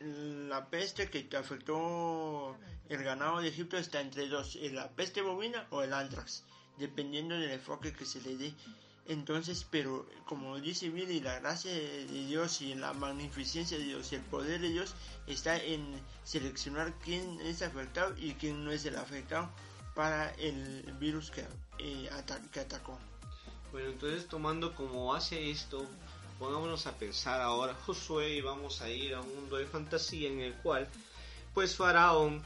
la 0.00 0.68
peste 0.68 1.08
que 1.08 1.34
afectó 1.34 2.58
el 2.90 3.02
ganado 3.02 3.40
de 3.40 3.48
Egipto 3.48 3.78
está 3.78 4.02
entre 4.02 4.28
dos, 4.28 4.54
la 4.56 4.90
peste 4.90 5.22
bovina 5.22 5.66
o 5.70 5.82
el 5.82 5.94
antrax, 5.94 6.44
dependiendo 6.78 7.34
del 7.34 7.50
enfoque 7.50 7.92
que 7.92 8.04
se 8.04 8.20
le 8.20 8.36
dé. 8.36 8.54
Entonces, 9.06 9.66
pero 9.68 10.06
como 10.26 10.60
dice 10.60 10.88
Billy, 10.88 11.20
la 11.20 11.40
gracia 11.40 11.72
de 11.72 12.06
Dios 12.06 12.60
y 12.60 12.74
la 12.74 12.92
magnificencia 12.92 13.76
de 13.76 13.84
Dios 13.84 14.12
y 14.12 14.16
el 14.16 14.22
poder 14.22 14.60
de 14.60 14.68
Dios 14.68 14.94
está 15.26 15.56
en 15.56 16.00
seleccionar 16.22 16.94
quién 17.04 17.40
es 17.40 17.62
afectado 17.62 18.14
y 18.16 18.34
quién 18.34 18.64
no 18.64 18.70
es 18.70 18.84
el 18.84 18.96
afectado 18.96 19.50
para 19.94 20.30
el 20.34 20.82
virus 21.00 21.30
que, 21.30 21.44
eh, 21.78 22.08
atacó. 22.12 22.98
Bueno, 23.72 23.90
entonces 23.90 24.28
tomando 24.28 24.74
como 24.74 25.14
hace 25.14 25.50
esto, 25.50 25.84
pongámonos 26.38 26.86
a 26.86 26.96
pensar 26.96 27.40
ahora 27.40 27.74
Josué 27.74 28.36
y 28.36 28.40
vamos 28.40 28.82
a 28.82 28.88
ir 28.88 29.14
a 29.14 29.20
un 29.20 29.34
mundo 29.34 29.56
de 29.56 29.66
fantasía 29.66 30.28
en 30.28 30.40
el 30.40 30.54
cual 30.54 30.88
pues 31.54 31.76
Faraón 31.76 32.42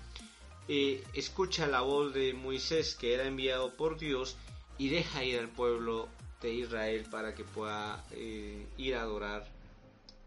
eh, 0.69 1.05
escucha 1.15 1.67
la 1.67 1.81
voz 1.81 2.13
de 2.15 2.33
Moisés 2.35 2.95
que 2.95 3.15
era 3.15 3.25
enviado 3.25 3.75
por 3.75 3.99
Dios 3.99 4.37
y 4.79 4.89
deja 4.89 5.25
ir 5.25 5.39
al 5.39 5.49
pueblo 5.49 6.09
de 6.41 6.53
Israel 6.53 7.07
para 7.11 7.35
que 7.35 7.45
pueda 7.45 8.05
eh, 8.13 8.67
ir 8.77 8.95
a 8.95 9.03
adorar 9.03 9.49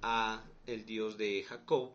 a 0.02 0.44
el 0.66 0.86
Dios 0.86 1.18
de 1.18 1.44
Jacob 1.48 1.92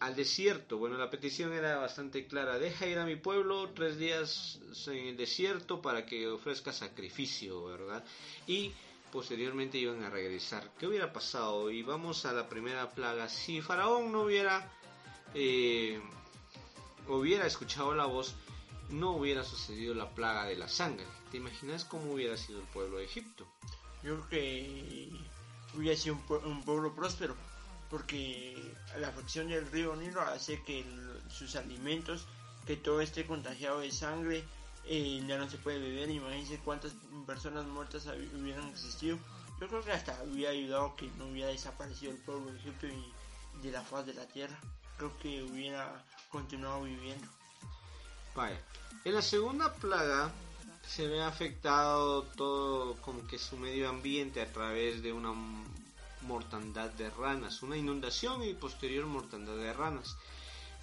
al 0.00 0.14
desierto. 0.14 0.78
Bueno, 0.78 0.96
la 0.98 1.10
petición 1.10 1.52
era 1.52 1.76
bastante 1.76 2.26
clara. 2.26 2.58
Deja 2.58 2.86
ir 2.86 2.98
a 2.98 3.06
mi 3.06 3.16
pueblo 3.16 3.70
tres 3.70 3.98
días 3.98 4.60
en 4.86 5.08
el 5.08 5.16
desierto 5.16 5.80
para 5.80 6.04
que 6.04 6.28
ofrezca 6.28 6.72
sacrificio, 6.72 7.64
¿verdad? 7.64 8.04
Y 8.46 8.72
posteriormente 9.10 9.78
iban 9.78 10.02
a 10.04 10.10
regresar. 10.10 10.70
¿Qué 10.78 10.86
hubiera 10.86 11.12
pasado? 11.12 11.70
Y 11.70 11.82
vamos 11.82 12.26
a 12.26 12.32
la 12.32 12.48
primera 12.48 12.90
plaga. 12.90 13.28
Si 13.28 13.60
Faraón 13.60 14.12
no 14.12 14.22
hubiera, 14.22 14.70
eh, 15.34 16.00
hubiera 17.08 17.46
escuchado 17.46 17.94
la 17.94 18.06
voz, 18.06 18.34
no 18.90 19.12
hubiera 19.12 19.42
sucedido 19.42 19.94
la 19.94 20.10
plaga 20.10 20.44
de 20.44 20.56
la 20.56 20.68
sangre. 20.68 21.06
¿Te 21.30 21.38
imaginas 21.38 21.84
cómo 21.84 22.12
hubiera 22.12 22.36
sido 22.36 22.60
el 22.60 22.66
pueblo 22.66 22.98
de 22.98 23.04
Egipto? 23.04 23.46
Yo 24.02 24.16
creo 24.16 24.28
que 24.28 25.10
hubiera 25.74 25.96
sido 25.96 26.18
un 26.44 26.62
pueblo 26.62 26.94
próspero 26.94 27.34
porque 27.90 28.74
la 28.98 29.10
fracción 29.12 29.48
del 29.48 29.70
río 29.70 29.94
Nilo 29.96 30.20
hace 30.22 30.62
que 30.62 30.84
sus 31.28 31.56
alimentos, 31.56 32.26
que 32.66 32.76
todo 32.76 33.00
esté 33.00 33.26
contagiado 33.26 33.80
de 33.80 33.90
sangre, 33.92 34.44
eh, 34.86 35.22
ya 35.26 35.38
no 35.38 35.48
se 35.48 35.58
puede 35.58 35.78
beber. 35.78 36.10
Imagínense 36.10 36.58
cuántas 36.64 36.92
personas 37.26 37.66
muertas 37.66 38.06
hubieran 38.06 38.68
existido. 38.68 39.18
Yo 39.60 39.68
creo 39.68 39.82
que 39.82 39.92
hasta 39.92 40.20
hubiera 40.24 40.50
ayudado 40.52 40.96
que 40.96 41.08
no 41.16 41.26
hubiera 41.26 41.50
desaparecido 41.50 42.12
el 42.12 42.18
pueblo 42.18 42.52
de 42.52 42.58
Egipto 42.58 42.86
y 42.86 43.62
de 43.62 43.72
la 43.72 43.82
faz 43.82 44.06
de 44.06 44.14
la 44.14 44.26
tierra. 44.26 44.58
Creo 44.98 45.16
que 45.18 45.42
hubiera 45.42 46.04
continuado 46.36 46.82
viviendo. 46.82 47.26
Vaya. 48.34 48.60
En 49.06 49.14
la 49.14 49.22
segunda 49.22 49.72
plaga 49.72 50.30
se 50.86 51.08
ve 51.08 51.22
afectado 51.22 52.24
todo 52.36 52.94
como 53.00 53.26
que 53.26 53.38
su 53.38 53.56
medio 53.56 53.88
ambiente 53.88 54.42
a 54.42 54.52
través 54.52 55.02
de 55.02 55.14
una 55.14 55.32
mortandad 56.20 56.90
de 56.90 57.08
ranas, 57.08 57.62
una 57.62 57.78
inundación 57.78 58.44
y 58.44 58.52
posterior 58.52 59.06
mortandad 59.06 59.56
de 59.56 59.72
ranas. 59.72 60.16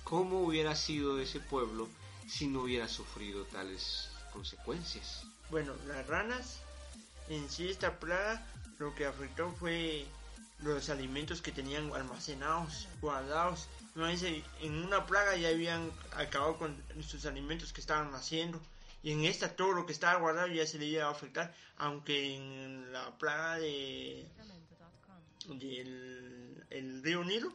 ¿Cómo 0.03 0.41
hubiera 0.41 0.75
sido 0.75 1.19
ese 1.19 1.39
pueblo 1.39 1.87
si 2.27 2.47
no 2.47 2.63
hubiera 2.63 2.87
sufrido 2.87 3.45
tales 3.45 4.09
consecuencias? 4.31 5.23
Bueno, 5.51 5.73
las 5.87 6.07
ranas, 6.07 6.57
en 7.29 7.47
sí 7.47 7.69
esta 7.69 7.99
plaga, 7.99 8.43
lo 8.79 8.95
que 8.95 9.05
afectó 9.05 9.51
fue 9.51 10.07
los 10.63 10.89
alimentos 10.89 11.41
que 11.41 11.51
tenían 11.51 11.91
almacenados, 11.93 12.87
guardados. 13.01 13.67
En 14.61 14.83
una 14.83 15.05
plaga 15.05 15.35
ya 15.35 15.49
habían 15.49 15.91
acabado 16.15 16.57
con 16.57 16.75
sus 17.01 17.25
alimentos 17.25 17.73
que 17.73 17.81
estaban 17.81 18.13
haciendo. 18.15 18.59
Y 19.03 19.11
en 19.11 19.25
esta 19.25 19.55
todo 19.55 19.73
lo 19.73 19.85
que 19.85 19.91
estaba 19.91 20.19
guardado 20.19 20.47
ya 20.47 20.65
se 20.65 20.79
le 20.79 20.85
iba 20.85 21.05
a 21.05 21.11
afectar. 21.11 21.53
Aunque 21.77 22.35
en 22.35 22.91
la 22.93 23.17
plaga 23.17 23.57
de 23.57 24.25
del 25.47 26.63
el 26.69 27.03
río 27.03 27.23
Nilo 27.23 27.53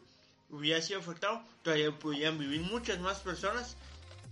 hubiera 0.51 0.81
sido 0.81 1.01
afectado, 1.01 1.43
todavía 1.63 1.91
podían 1.99 2.39
vivir 2.39 2.61
muchas 2.61 3.01
más 3.01 3.19
personas 3.19 3.77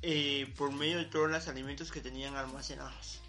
eh, 0.02 0.52
por 0.56 0.73
medio 0.73 0.99
de 0.99 1.06
todos 1.06 1.30
los 1.30 1.49
alimentos 1.49 1.90
que 1.90 2.00
tenían 2.00 2.37
almacenados. 2.37 3.21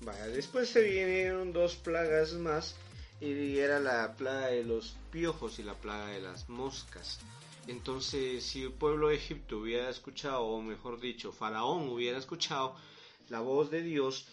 Vaya, 0.00 0.26
después 0.28 0.68
se 0.68 0.82
vinieron 0.82 1.52
dos 1.52 1.76
plagas 1.76 2.32
más 2.32 2.74
y 3.20 3.58
era 3.58 3.80
la 3.80 4.16
plaga 4.16 4.46
de 4.48 4.64
los 4.64 4.96
piojos 5.10 5.58
y 5.58 5.62
la 5.62 5.74
plaga 5.74 6.06
de 6.08 6.20
las 6.20 6.48
moscas. 6.48 7.20
Entonces, 7.66 8.44
si 8.44 8.62
el 8.62 8.72
pueblo 8.72 9.08
de 9.08 9.16
Egipto 9.16 9.58
hubiera 9.58 9.90
escuchado, 9.90 10.42
o 10.42 10.62
mejor 10.62 10.98
dicho, 11.00 11.32
Faraón 11.32 11.88
hubiera 11.88 12.18
escuchado 12.18 12.74
la 13.28 13.40
voz 13.40 13.70
de 13.70 13.82
Dios, 13.82 14.26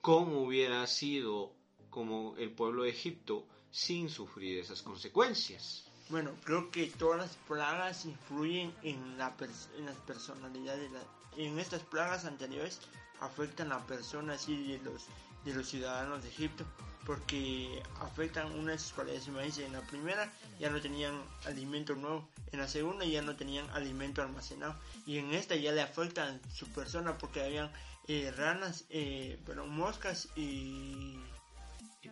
¿cómo 0.00 0.42
hubiera 0.42 0.86
sido 0.86 1.56
como 1.96 2.36
el 2.36 2.50
pueblo 2.50 2.82
de 2.82 2.90
Egipto 2.90 3.46
sin 3.70 4.10
sufrir 4.10 4.58
esas 4.58 4.82
consecuencias. 4.82 5.84
Bueno, 6.10 6.32
creo 6.44 6.70
que 6.70 6.86
todas 6.88 7.18
las 7.18 7.36
plagas 7.48 8.04
influyen 8.04 8.74
en, 8.82 9.16
la 9.16 9.34
en 9.78 9.86
las 9.86 9.96
personalidades. 10.06 10.90
En 11.38 11.58
estas 11.58 11.82
plagas 11.84 12.26
anteriores 12.26 12.80
afectan 13.20 13.72
a 13.72 13.86
personas 13.86 14.46
y 14.46 14.78
los, 14.84 15.06
de 15.46 15.54
los 15.54 15.66
ciudadanos 15.66 16.22
de 16.22 16.28
Egipto 16.28 16.66
porque 17.06 17.82
afectan 18.00 18.52
una 18.58 18.72
de 18.72 18.78
sus 18.78 18.92
cualidades. 18.92 19.28
Imagínense, 19.28 19.64
en 19.64 19.72
la 19.72 19.80
primera 19.82 20.30
ya 20.58 20.68
no 20.68 20.80
tenían 20.80 21.14
alimento 21.44 21.94
nuevo, 21.94 22.28
en 22.52 22.58
la 22.58 22.68
segunda 22.68 23.04
ya 23.04 23.22
no 23.22 23.36
tenían 23.36 23.68
alimento 23.70 24.20
almacenado 24.20 24.76
y 25.06 25.18
en 25.18 25.32
esta 25.32 25.54
ya 25.54 25.72
le 25.72 25.82
afectan 25.82 26.40
su 26.52 26.66
persona 26.68 27.16
porque 27.16 27.42
habían 27.42 27.70
eh, 28.08 28.32
ranas, 28.36 28.84
eh, 28.90 29.38
moscas 29.68 30.28
y 30.34 31.16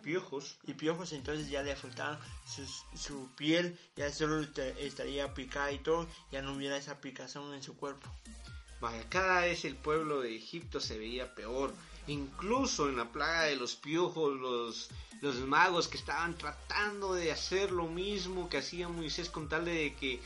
piojos. 0.05 0.57
Y 0.67 0.73
piojos, 0.73 1.13
entonces 1.13 1.49
ya 1.49 1.63
le 1.63 1.71
afectaban 1.71 2.19
su, 2.95 3.27
piel, 3.35 3.77
ya 3.95 4.11
solo 4.11 4.45
estaría 4.79 5.33
picada 5.33 5.71
y 5.71 5.79
todo, 5.79 6.07
ya 6.31 6.41
no 6.41 6.53
hubiera 6.53 6.77
esa 6.77 7.01
picazón 7.01 7.53
en 7.53 7.63
su 7.63 7.75
cuerpo. 7.75 8.07
Cada 9.09 9.41
vez 9.41 9.65
el 9.65 9.75
pueblo 9.75 10.21
de 10.21 10.35
Egipto 10.35 10.79
se 10.79 10.99
veía 10.99 11.33
peor. 11.33 11.73
Incluso 12.07 12.87
en 12.89 12.97
la 12.97 13.11
plaga 13.11 13.43
de 13.43 13.55
los 13.55 13.75
piojos, 13.75 14.39
los, 14.39 14.89
los 15.21 15.35
magos 15.37 15.87
que 15.87 15.97
estaban 15.97 16.37
tratando 16.37 17.13
de 17.13 17.31
hacer 17.31 17.71
lo 17.71 17.87
mismo 17.87 18.47
que 18.49 18.57
hacía 18.57 18.87
Moisés 18.87 19.29
con 19.29 19.49
tal 19.49 19.65
de 19.65 19.95
que 19.95 20.19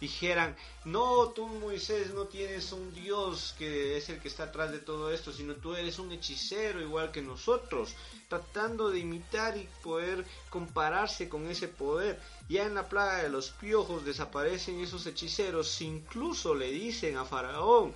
dijeran, 0.00 0.54
no, 0.84 1.28
tú 1.30 1.46
Moisés 1.46 2.12
no 2.12 2.26
tienes 2.26 2.72
un 2.72 2.92
Dios 2.92 3.54
que 3.58 3.96
es 3.96 4.08
el 4.10 4.20
que 4.20 4.28
está 4.28 4.44
atrás 4.44 4.70
de 4.70 4.78
todo 4.78 5.10
esto, 5.10 5.32
sino 5.32 5.54
tú 5.54 5.74
eres 5.74 5.98
un 5.98 6.12
hechicero 6.12 6.80
igual 6.80 7.10
que 7.10 7.22
nosotros, 7.22 7.94
tratando 8.28 8.90
de 8.90 8.98
imitar 9.00 9.56
y 9.56 9.68
poder 9.82 10.24
compararse 10.50 11.28
con 11.28 11.48
ese 11.48 11.68
poder. 11.68 12.20
Ya 12.48 12.64
en 12.64 12.74
la 12.74 12.88
plaga 12.88 13.22
de 13.22 13.30
los 13.30 13.50
piojos 13.50 14.04
desaparecen 14.04 14.80
esos 14.80 15.06
hechiceros, 15.06 15.80
incluso 15.80 16.54
le 16.54 16.70
dicen 16.70 17.16
a 17.16 17.24
Faraón, 17.24 17.94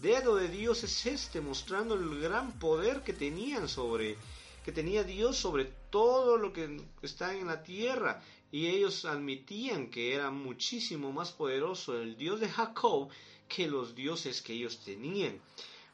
dedo 0.00 0.36
de 0.36 0.48
Dios 0.48 0.84
es 0.84 1.06
este, 1.06 1.40
mostrando 1.40 1.94
el 1.94 2.20
gran 2.20 2.58
poder 2.58 3.02
que 3.02 3.12
tenían 3.12 3.68
sobre 3.68 4.16
que 4.64 4.72
tenía 4.72 5.02
Dios 5.02 5.36
sobre 5.36 5.64
todo 5.90 6.36
lo 6.36 6.52
que 6.52 6.82
está 7.02 7.34
en 7.34 7.46
la 7.46 7.62
tierra 7.62 8.22
y 8.52 8.66
ellos 8.66 9.04
admitían 9.04 9.88
que 9.88 10.14
era 10.14 10.30
muchísimo 10.30 11.10
más 11.10 11.32
poderoso 11.32 12.00
el 12.00 12.16
Dios 12.16 12.40
de 12.40 12.48
Jacob 12.48 13.08
que 13.48 13.66
los 13.66 13.94
dioses 13.94 14.42
que 14.42 14.52
ellos 14.52 14.84
tenían. 14.84 15.40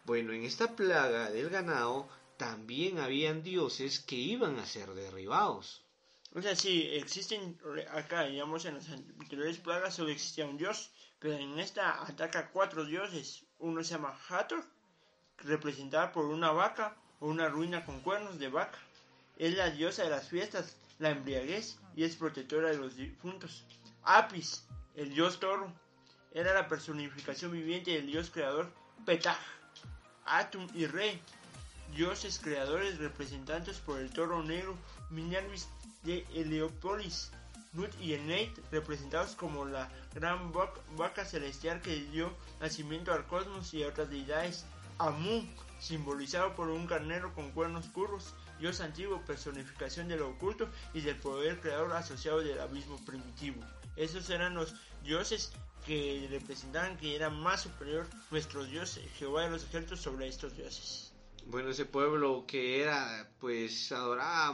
Bueno, 0.05 0.33
en 0.33 0.45
esta 0.45 0.75
plaga 0.75 1.31
del 1.31 1.51
ganado 1.51 2.09
también 2.37 2.99
habían 2.99 3.43
dioses 3.43 4.01
que 4.01 4.17
iban 4.17 4.59
a 4.59 4.67
ser 4.67 4.93
derribados. 4.93 5.83
O 6.35 6.43
sea, 6.43 6.57
sí, 6.57 6.89
existen 6.93 7.57
acá, 7.93 8.25
digamos, 8.25 8.65
en 8.65 8.75
las 8.75 8.89
anteriores 8.89 9.59
plagas 9.59 9.95
solo 9.95 10.11
existía 10.11 10.47
un 10.47 10.59
dios, 10.59 10.91
pero 11.21 11.35
en 11.35 11.59
esta 11.61 12.03
ataca 12.03 12.51
cuatro 12.51 12.85
dioses. 12.85 13.44
Uno 13.59 13.83
se 13.83 13.95
llama 13.95 14.19
Hathor, 14.29 14.65
representada 15.39 16.13
por 16.13 16.27
una 16.27 16.53
vaca 16.53 16.97
o 17.21 17.29
una 17.29 17.49
ruina 17.49 17.85
con 17.85 18.01
cuernos 18.01 18.39
de 18.39 18.49
vaca. 18.49 18.79
Es 19.37 19.57
la 19.57 19.71
diosa 19.71 20.05
de 20.05 20.11
las 20.11 20.29
fiestas, 20.29 20.77
la 20.99 21.11
embriaguez 21.11 21.79
y 21.97 22.05
es 22.05 22.17
protectora 22.17 22.71
de 22.71 22.79
los 22.79 22.97
difuntos. 22.97 23.65
Apis, 24.03 24.65
el 24.95 25.15
dios 25.15 25.41
toro, 25.41 25.73
era 26.33 26.53
la 26.53 26.69
personificación 26.69 27.53
viviente 27.53 27.93
del 27.93 28.07
dios 28.07 28.31
creador 28.31 28.71
Petah. 29.07 29.39
Atum 30.27 30.67
y 30.75 30.87
Re, 30.87 31.21
dioses 31.95 32.39
creadores 32.39 32.99
representantes 32.99 33.79
por 33.79 34.01
el 34.01 34.11
toro 34.11 34.43
negro 34.43 34.77
Minervis 35.11 35.69
de 36.03 36.27
Heliopolis. 36.35 37.31
Nut 37.75 37.91
y 38.01 38.15
Eneit, 38.15 38.57
representados 38.71 39.35
como 39.35 39.65
la 39.65 39.91
gran 40.15 40.53
vaca 40.97 41.25
celestial 41.25 41.81
que 41.83 41.95
dio 42.13 42.33
nacimiento 42.61 43.13
al 43.13 43.27
cosmos 43.27 43.75
y 43.75 43.83
a 43.83 43.89
otras 43.89 44.11
deidades. 44.11 44.65
Amun, 44.99 45.53
simbolizado 45.81 46.55
por 46.55 46.69
un 46.69 46.87
carnero 46.87 47.35
con 47.35 47.51
cuernos 47.51 47.87
curvos, 47.87 48.33
dios 48.61 48.81
antiguo, 48.81 49.21
personificación 49.23 50.09
de 50.09 50.17
lo 50.17 50.31
oculto 50.31 50.69
y 50.93 51.01
del 51.01 51.17
poder 51.17 51.61
creador 51.61 51.93
asociado 51.93 52.41
del 52.41 52.61
abismo 52.61 52.97
primitivo. 53.05 53.63
Esos 53.97 54.31
eran 54.31 54.55
los 54.55 54.75
dioses 55.03 55.53
que 55.85 56.27
representaban 56.31 56.97
que 56.97 57.17
era 57.17 57.29
más 57.29 57.63
superior 57.63 58.07
nuestro 58.31 58.65
Dios, 58.65 58.99
Jehová 59.19 59.43
de 59.43 59.51
los 59.51 59.65
ejércitos, 59.65 60.01
sobre 60.01 60.29
estos 60.29 60.57
dioses. 60.57 61.14
Bueno, 61.47 61.71
ese 61.71 61.85
pueblo 61.85 62.45
que 62.47 62.81
era, 62.81 63.31
pues, 63.39 63.93
adoraba 63.93 64.49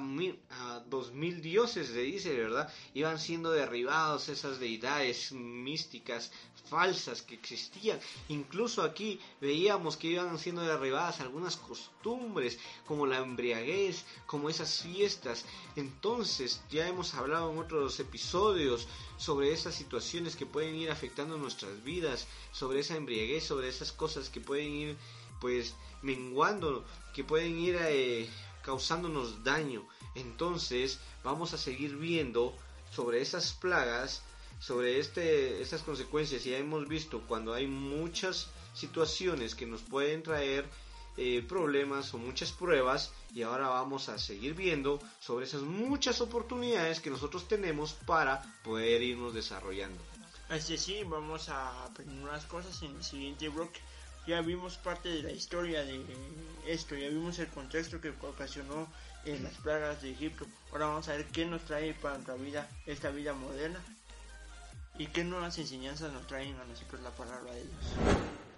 a, 0.51 0.81
dos 0.81 1.13
mil 1.13 1.41
dioses, 1.41 1.87
se 1.89 2.01
dice, 2.01 2.37
¿verdad? 2.37 2.73
Iban 2.95 3.21
siendo 3.21 3.53
derribados 3.53 4.29
esas 4.29 4.59
deidades 4.59 5.31
místicas 5.31 6.33
falsas 6.69 7.23
que 7.23 7.35
existían. 7.35 8.01
Incluso 8.29 8.83
aquí 8.83 9.21
veíamos 9.41 9.97
que 9.97 10.09
iban 10.09 10.37
siendo 10.39 10.63
derribadas 10.63 11.21
algunas 11.21 11.57
costumbres, 11.57 12.59
como 12.87 13.07
la 13.07 13.19
embriaguez, 13.19 14.05
como 14.27 14.51
esas 14.51 14.83
fiestas. 14.83 15.45
Entonces, 15.77 16.61
ya 16.71 16.89
hemos 16.89 17.15
hablado 17.15 17.53
en 17.53 17.59
otros 17.59 18.01
episodios 18.01 18.89
sobre 19.17 19.53
esas 19.53 19.75
situaciones 19.75 20.35
que 20.35 20.47
pueden 20.47 20.75
ir 20.75 20.91
afectando 20.91 21.39
nuestras 21.39 21.85
vidas, 21.85 22.27
sobre 22.53 22.81
esa 22.81 22.97
embriaguez, 22.97 23.45
sobre 23.45 23.69
esas 23.69 23.93
cosas 23.93 24.29
que 24.29 24.41
pueden 24.41 24.73
ir, 24.73 24.97
pues, 25.41 25.75
menguando, 26.03 26.85
que 27.15 27.25
pueden 27.25 27.59
ir 27.59 27.77
eh, 27.81 28.29
causándonos 28.63 29.43
daño. 29.45 29.87
Entonces 30.15 30.99
vamos 31.25 31.53
a 31.55 31.59
seguir 31.59 31.97
viendo 31.97 32.57
sobre 32.93 33.21
esas 33.21 33.53
plagas, 33.53 34.23
sobre 34.59 34.99
este, 34.99 35.61
estas 35.63 35.83
consecuencias. 35.83 36.45
Ya 36.45 36.59
hemos 36.59 36.87
visto 36.89 37.23
cuando 37.27 37.55
hay 37.55 37.67
muchas 37.67 38.49
situaciones 38.75 39.55
que 39.55 39.67
nos 39.67 39.83
pueden 39.83 40.23
traer 40.23 40.69
eh, 41.17 41.45
problemas 41.47 42.15
o 42.15 42.19
muchas 42.19 42.53
pruebas 42.53 43.13
y 43.35 43.43
ahora 43.43 43.69
vamos 43.69 44.09
a 44.09 44.19
seguir 44.19 44.55
viendo 44.55 45.01
sobre 45.19 45.45
esas 45.45 45.63
muchas 45.63 46.21
oportunidades 46.21 47.01
que 47.01 47.11
nosotros 47.11 47.49
tenemos 47.49 47.93
para 47.93 48.43
poder 48.63 49.03
irnos 49.03 49.35
desarrollando. 49.35 50.01
Así 50.49 50.79
sí, 50.79 51.03
vamos 51.05 51.49
a 51.49 51.85
aprender 51.85 52.23
unas 52.23 52.45
cosas 52.47 52.81
en 52.83 52.97
el 52.97 53.05
siguiente 53.05 53.49
bloque 53.49 53.81
ya 54.31 54.43
vimos 54.43 54.77
parte 54.77 55.09
de 55.09 55.25
la 55.25 55.33
historia 55.33 55.83
de 55.83 56.01
esto, 56.69 56.95
ya 56.95 57.09
vimos 57.09 57.41
el 57.41 57.49
contexto 57.49 58.01
que 58.01 58.11
ocasionó 58.11 58.87
en 59.25 59.43
las 59.43 59.55
plagas 59.55 60.03
de 60.03 60.13
Egipto. 60.13 60.47
Ahora 60.71 60.87
vamos 60.87 61.09
a 61.09 61.17
ver 61.17 61.25
qué 61.27 61.45
nos 61.47 61.63
trae 61.63 61.95
para 61.95 62.15
nuestra 62.15 62.37
vida, 62.37 62.69
esta 62.87 63.11
vida 63.11 63.33
moderna, 63.33 63.81
y 64.99 65.07
qué 65.09 65.25
nuevas 65.25 65.59
enseñanzas 65.59 66.13
nos 66.13 66.29
traen 66.29 66.55
a 66.61 66.65
nosotros 66.65 67.01
la 67.03 67.11
palabra 67.11 67.53
de 67.53 67.65
Dios. 67.65 67.85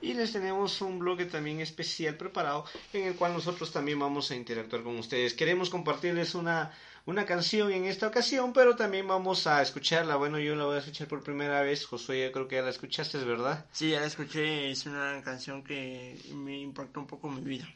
Y 0.03 0.13
les 0.13 0.33
tenemos 0.33 0.83
un 0.83 0.99
bloque 0.99 1.25
también 1.25 1.61
especial 1.61 2.17
preparado 2.17 2.67
en 2.93 3.05
el 3.05 3.15
cual 3.15 3.33
nosotros 3.33 3.73
también 3.73 3.99
vamos 3.99 4.31
a 4.31 4.35
interactuar 4.37 4.83
con 4.83 4.99
ustedes. 4.99 5.33
Queremos 5.33 5.71
compartirles 5.71 6.35
una 6.35 6.71
una 7.05 7.27
canción 7.27 7.73
en 7.73 7.85
esta 7.85 8.07
ocasión, 8.07 8.53
pero 8.53 8.77
también 8.77 9.09
vamos 9.09 9.47
a 9.47 9.61
escucharla. 9.61 10.17
Bueno, 10.17 10.39
yo 10.39 10.55
la 10.55 10.65
voy 10.65 10.77
a 10.77 10.79
escuchar 10.79 11.09
por 11.09 11.23
primera 11.23 11.63
vez. 11.63 11.85
Josué, 11.85 12.25
yo 12.25 12.33
creo 12.33 12.49
que 12.49 12.57
ya 12.57 12.63
la 12.63 12.71
escuchaste, 12.71 13.19
¿verdad? 13.19 13.67
Sí, 13.73 13.91
ya 13.91 14.01
la 14.01 14.07
escuché. 14.07 14.71
Es 14.71 14.87
una 14.87 15.21
canción 15.23 15.63
que 15.65 16.17
me 16.33 16.59
impactó 16.59 17.01
un 17.01 17.07
poco 17.07 17.29
mi 17.29 17.41
vida. 17.41 17.67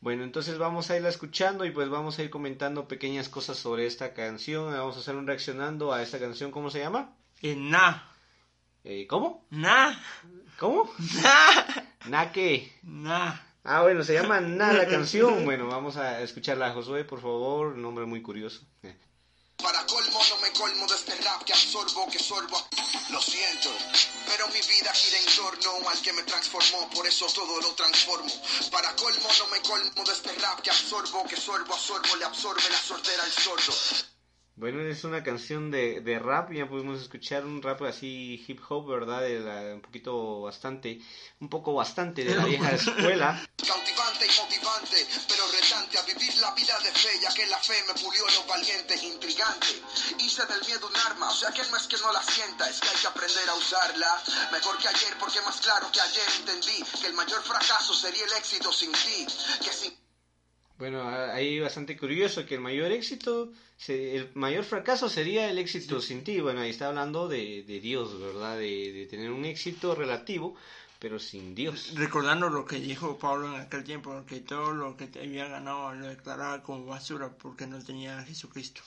Bueno, 0.00 0.24
entonces 0.24 0.58
vamos 0.58 0.90
a 0.90 0.96
irla 0.96 1.10
escuchando 1.10 1.64
y 1.64 1.70
pues 1.70 1.88
vamos 1.88 2.18
a 2.18 2.22
ir 2.22 2.30
comentando 2.30 2.88
pequeñas 2.88 3.28
cosas 3.28 3.58
sobre 3.58 3.86
esta 3.86 4.14
canción. 4.14 4.72
Vamos 4.72 4.96
a 4.96 5.00
hacer 5.00 5.14
un 5.14 5.26
reaccionando 5.26 5.92
a 5.92 6.02
esta 6.02 6.18
canción. 6.18 6.50
¿Cómo 6.50 6.70
se 6.70 6.80
llama? 6.80 7.14
Eh, 7.40 7.54
na. 7.56 8.10
Eh, 8.84 9.06
¿Cómo? 9.06 9.46
Na. 9.50 10.02
¿Cómo? 10.58 10.90
Na. 11.22 11.88
¿Na 12.08 12.32
qué? 12.32 12.72
Na. 12.82 13.51
Ah, 13.64 13.82
bueno, 13.82 14.02
se 14.02 14.14
llama 14.14 14.40
Nada 14.40 14.86
canción. 14.86 15.44
Bueno, 15.44 15.68
vamos 15.68 15.96
a 15.96 16.20
escucharla. 16.20 16.72
Josué, 16.72 17.04
por 17.04 17.20
favor, 17.20 17.68
un 17.68 17.82
nombre 17.82 18.04
muy 18.06 18.22
curioso. 18.22 18.62
Para 19.62 19.86
colmo 19.86 20.18
no 20.28 20.38
me 20.38 20.52
colmo 20.52 20.86
de 20.88 20.94
este 20.96 21.14
rap 21.22 21.44
que 21.44 21.52
absorbo, 21.52 22.08
que 22.10 22.18
sorbo. 22.18 22.58
Lo 23.10 23.20
siento, 23.20 23.70
pero 24.26 24.48
mi 24.48 24.60
vida 24.60 24.92
gira 24.92 25.18
en 25.18 25.36
torno 25.36 25.88
al 25.88 26.02
que 26.02 26.12
me 26.12 26.22
transformó, 26.24 26.90
por 26.90 27.06
eso 27.06 27.26
todo 27.32 27.60
lo 27.60 27.72
transformo. 27.74 28.32
Para 28.72 28.96
colmo 28.96 29.28
no 29.38 29.46
me 29.48 29.60
colmo 29.62 30.04
de 30.04 30.12
este 30.12 30.32
rap 30.40 30.60
que 30.62 30.70
absorbo, 30.70 31.24
que 31.28 31.36
sorbo, 31.36 31.74
absorbo, 31.74 32.16
le 32.16 32.24
absorbe 32.24 32.62
la 32.70 32.78
sordera 32.78 33.22
al 33.22 33.30
sordo. 33.30 33.72
Bueno, 34.62 34.80
es 34.82 35.02
una 35.02 35.24
canción 35.24 35.72
de, 35.72 36.02
de, 36.02 36.20
rap, 36.20 36.52
ya 36.52 36.68
pudimos 36.68 37.02
escuchar 37.02 37.44
un 37.44 37.60
rap 37.60 37.82
así 37.82 38.44
hip 38.46 38.60
hop, 38.68 38.86
¿verdad? 38.86 39.20
De 39.20 39.74
un 39.74 39.80
poquito 39.80 40.42
bastante, 40.42 41.00
un 41.40 41.48
poco 41.48 41.74
bastante 41.74 42.22
de 42.22 42.36
la 42.36 42.44
vieja 42.44 42.70
escuela. 42.70 43.42
Cautivante 43.58 44.24
y 44.24 44.40
motivante, 44.40 44.98
pero 45.26 45.42
retante 45.50 45.98
a 45.98 46.02
vivir 46.02 46.36
la 46.36 46.54
vida 46.54 46.78
de 46.78 46.92
fe, 46.92 47.10
ya 47.20 47.34
que 47.34 47.44
la 47.46 47.58
fe 47.58 47.74
me 47.88 47.94
pulió 48.00 48.22
lo 48.24 48.46
valiente, 48.46 48.94
intrigante. 49.04 49.82
Hice 50.20 50.46
del 50.46 50.60
miedo 50.64 50.86
un 50.86 50.96
arma, 51.10 51.28
o 51.28 51.34
sea 51.34 51.50
que 51.50 51.64
no 51.68 51.76
es 51.76 51.88
que 51.88 51.96
no 51.96 52.12
la 52.12 52.22
sienta, 52.22 52.70
es 52.70 52.78
que 52.78 52.88
hay 52.88 53.00
que 53.02 53.06
aprender 53.08 53.48
a 53.48 53.54
usarla. 53.56 54.22
Mejor 54.52 54.78
que 54.78 54.86
ayer, 54.86 55.18
porque 55.18 55.40
más 55.40 55.60
claro 55.60 55.90
que 55.90 56.00
ayer 56.00 56.28
entendí 56.38 56.84
que 57.00 57.08
el 57.08 57.14
mayor 57.14 57.42
fracaso 57.42 57.94
sería 57.94 58.26
el 58.26 58.32
éxito 58.38 58.72
sin 58.72 58.92
ti, 58.92 59.26
que 59.58 59.72
sin 59.72 60.02
bueno, 60.82 61.08
ahí 61.08 61.60
bastante 61.60 61.96
curioso 61.96 62.44
que 62.44 62.56
el 62.56 62.60
mayor 62.60 62.90
éxito, 62.90 63.52
el 63.88 64.30
mayor 64.34 64.64
fracaso 64.64 65.08
sería 65.08 65.50
el 65.50 65.58
éxito 65.58 66.00
sin 66.00 66.22
ti. 66.24 66.40
Bueno, 66.40 66.60
ahí 66.60 66.70
está 66.70 66.88
hablando 66.88 67.28
de, 67.28 67.64
de 67.64 67.80
Dios, 67.80 68.20
¿verdad? 68.20 68.56
De, 68.56 68.92
de, 68.92 69.06
tener 69.06 69.30
un 69.30 69.44
éxito 69.44 69.94
relativo, 69.94 70.54
pero 70.98 71.18
sin 71.18 71.54
Dios. 71.54 71.94
Recordando 71.94 72.48
lo 72.48 72.64
que 72.64 72.76
dijo 72.80 73.18
Pablo 73.18 73.54
en 73.54 73.60
aquel 73.60 73.84
tiempo, 73.84 74.24
que 74.26 74.40
todo 74.40 74.72
lo 74.72 74.96
que 74.96 75.10
había 75.18 75.48
ganado 75.48 75.94
lo 75.94 76.08
declaraba 76.08 76.62
como 76.62 76.86
basura 76.86 77.30
porque 77.30 77.66
no 77.66 77.82
tenía 77.82 78.18
a 78.18 78.24
Jesucristo. 78.24 78.82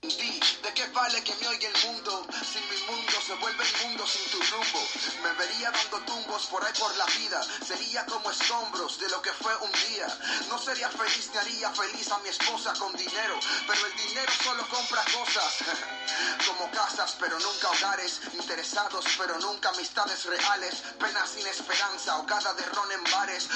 ¿De 0.00 0.74
qué 0.74 0.86
vale 0.94 1.24
que 1.24 1.34
me 1.34 1.48
oiga 1.48 1.68
el 1.68 1.90
mundo? 1.90 2.24
Sin 2.30 2.62
mi 2.70 2.76
mundo 2.86 3.12
se 3.26 3.34
vuelve 3.34 3.64
el 3.64 3.86
mundo 3.88 4.06
sin 4.06 4.30
tu 4.30 4.38
rumbo. 4.38 4.80
Me 5.24 5.32
vería 5.32 5.72
dando 5.72 5.98
tumbos 6.06 6.46
por 6.46 6.64
ahí 6.64 6.72
por 6.78 6.96
la 6.96 7.04
vida. 7.06 7.42
Sería 7.66 8.06
como 8.06 8.30
escombros 8.30 9.00
de 9.00 9.08
lo 9.08 9.20
que 9.20 9.32
fue 9.32 9.56
un 9.56 9.72
día. 9.72 10.06
No 10.48 10.56
sería 10.58 10.88
feliz 10.88 11.30
ni 11.32 11.38
haría 11.38 11.70
feliz 11.70 12.12
a 12.12 12.18
mi 12.18 12.28
esposa 12.28 12.74
con 12.78 12.92
dinero. 12.96 13.40
Pero 13.66 13.86
el 13.86 13.96
dinero 14.06 14.32
solo 14.44 14.68
compra 14.68 15.02
cosas. 15.02 15.64
como 16.46 16.70
casas, 16.70 17.16
pero 17.18 17.36
nunca 17.40 17.68
hogares. 17.70 18.20
Interesados, 18.34 19.04
pero 19.18 19.36
nunca 19.40 19.70
amistades 19.70 20.24
reales. 20.26 20.76
Penas 21.00 21.28
sin 21.28 21.46
esperanza 21.48 22.24
cada 22.24 22.54
derrón 22.54 22.92
en 22.92 23.02
bares. 23.10 23.48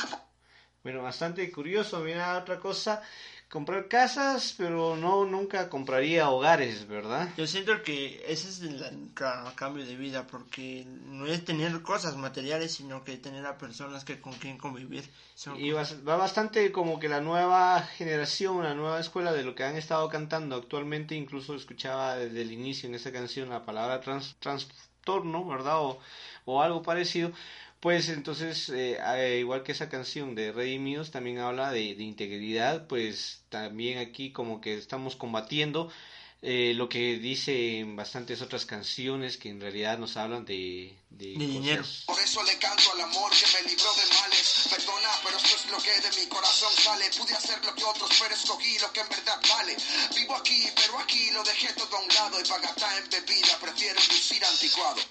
Bueno, 0.83 1.03
bastante 1.03 1.53
curioso. 1.53 2.01
Mira, 2.01 2.37
otra 2.37 2.59
cosa 2.59 3.01
comprar 3.53 3.87
casas, 3.87 4.55
pero 4.57 4.97
no 4.97 5.27
nunca 5.27 5.69
compraría 5.69 6.31
hogares, 6.31 6.89
¿verdad? 6.89 7.29
Yo 7.37 7.47
siento 7.47 7.83
que 7.83 8.25
ese 8.27 8.49
es 8.49 8.63
el, 8.63 8.83
cambio 9.55 9.85
de 9.85 9.95
vida, 9.95 10.27
porque 10.27 10.87
no 11.05 11.27
es 11.27 11.45
tener 11.45 11.83
cosas 11.83 12.17
materiales, 12.17 12.73
sino 12.73 13.05
que 13.05 13.19
tener 13.19 13.45
a 13.45 13.59
personas 13.59 14.07
que 14.07 14.23
con 14.23 14.33
quien 14.33 14.57
convivir. 14.57 15.05
y 15.59 15.71
va, 15.71 15.85
bastante 16.17 16.73
como 16.73 16.99
que 16.99 17.11
la 17.11 17.21
nueva 17.21 17.83
generación, 17.83 18.65
la 18.65 18.75
nueva 18.75 18.99
escuela 18.99 19.35
de 19.35 19.45
lo 19.45 19.55
que 19.55 19.65
han 19.65 19.77
estado 19.77 20.09
cantando 20.09 20.57
actualmente, 20.57 21.15
incluso 21.15 21.55
escuchaba 21.55 22.17
desde 22.17 22.41
el 22.41 22.53
inicio 22.53 22.89
en 22.89 22.95
esa 22.95 23.13
canción 23.13 23.51
la 23.51 23.67
palabra 23.67 24.01
trans, 24.01 24.35
trastorno, 24.41 25.47
¿verdad? 25.47 25.79
O, 25.83 25.99
o 26.47 26.63
algo 26.63 26.83
parecido 26.83 27.33
pues 27.83 28.11
entonces, 28.11 28.69
eh, 28.69 28.97
eh, 29.17 29.39
igual 29.41 29.65
que 29.65 29.73
esa 29.73 29.89
canción 29.89 30.37
de 30.37 30.53
Redimidos 30.53 31.11
también 31.11 31.39
habla 31.39 31.73
de, 31.73 31.81
integridad, 31.81 32.87
pues 32.87 33.43
también 33.49 33.99
aquí 33.99 34.31
como 34.31 34.61
que 34.61 34.79
estamos 34.79 35.17
combatiendo 35.17 35.91
eh, 36.43 36.75
lo 36.77 36.89
que 36.89 37.19
dicen 37.19 37.97
bastantes 37.97 38.41
otras 38.41 38.67
canciones 38.67 39.37
que 39.37 39.49
en 39.49 39.61
realidad 39.61 39.99
nos 39.99 40.17
hablan 40.17 40.45
de, 40.45 40.97
de, 41.11 41.27
dinero. 41.35 41.83
Por 42.07 42.21
eso 42.21 42.45
le 42.45 42.57
canto 42.59 42.85
al 42.93 43.01
amor 43.01 43.33
que 43.33 43.47
me 43.51 43.69
libró 43.69 43.93
de 43.95 44.15
males. 44.15 44.69
Perdona, 44.71 45.11
pero 45.25 45.37
esto 45.39 45.57
es 45.57 45.71
lo 45.73 45.79
que 45.79 45.91
de 45.91 46.23
mi 46.23 46.29
corazón 46.29 46.73
sale. 46.77 47.11
Pude 47.19 47.35
hacer 47.35 47.65
lo 47.65 47.75
que 47.75 47.83
otros, 47.83 48.11
pero 48.23 48.33
escogí 48.33 48.79
lo 48.79 48.93
que 48.93 49.01
en 49.01 49.09
verdad 49.09 49.41
vale. 49.51 49.77
Vivo 50.15 50.37
aquí, 50.37 50.69
pero 50.77 51.01
aquí 51.01 51.33
lo 51.33 51.43
dejé 51.43 51.73
todo 51.73 51.97
a 51.97 52.01
un 52.01 52.15
lado. 52.15 52.41
Y 52.41 52.45
para 52.45 52.63
gastar 52.63 53.03
en 53.03 53.11
bebida 53.11 53.59
prefiero 53.61 53.99
lucir 54.09 54.45
anticuado. 54.45 55.03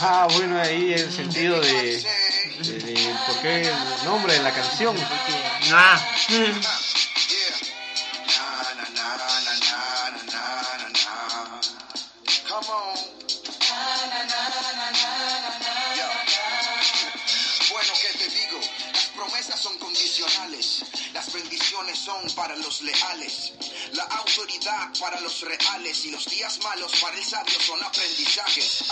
Ah, 0.00 0.28
bueno, 0.32 0.60
ahí 0.60 0.92
el 0.92 1.10
sentido 1.12 1.60
de, 1.60 2.02
de, 2.02 2.78
de 2.80 3.14
por 3.26 3.40
qué 3.40 3.62
el 3.62 4.04
nombre 4.04 4.34
de 4.34 4.42
la 4.42 4.52
canción. 4.52 4.96
Nah. 5.70 5.98
Come 12.48 12.68
on. 12.68 12.96
Yo. 15.96 16.06
Bueno, 17.72 17.92
¿qué 18.00 18.18
te 18.18 18.28
digo? 18.28 18.60
Las 18.92 19.04
promesas 19.14 19.60
son 19.60 19.78
condicionales. 19.78 20.84
Las 21.12 21.32
bendiciones 21.32 21.98
son 21.98 22.30
para 22.34 22.56
los 22.56 22.82
leales. 22.82 23.52
La 23.96 24.04
autoridad 24.04 24.92
para 25.00 25.20
los 25.20 25.40
reales. 25.40 26.04
Y 26.04 26.10
los 26.10 26.24
días 26.26 26.58
malos 26.62 26.92
para 27.00 27.16
el 27.16 27.24
sabio 27.24 27.58
son 27.60 27.82
aprendizajes. 27.82 28.84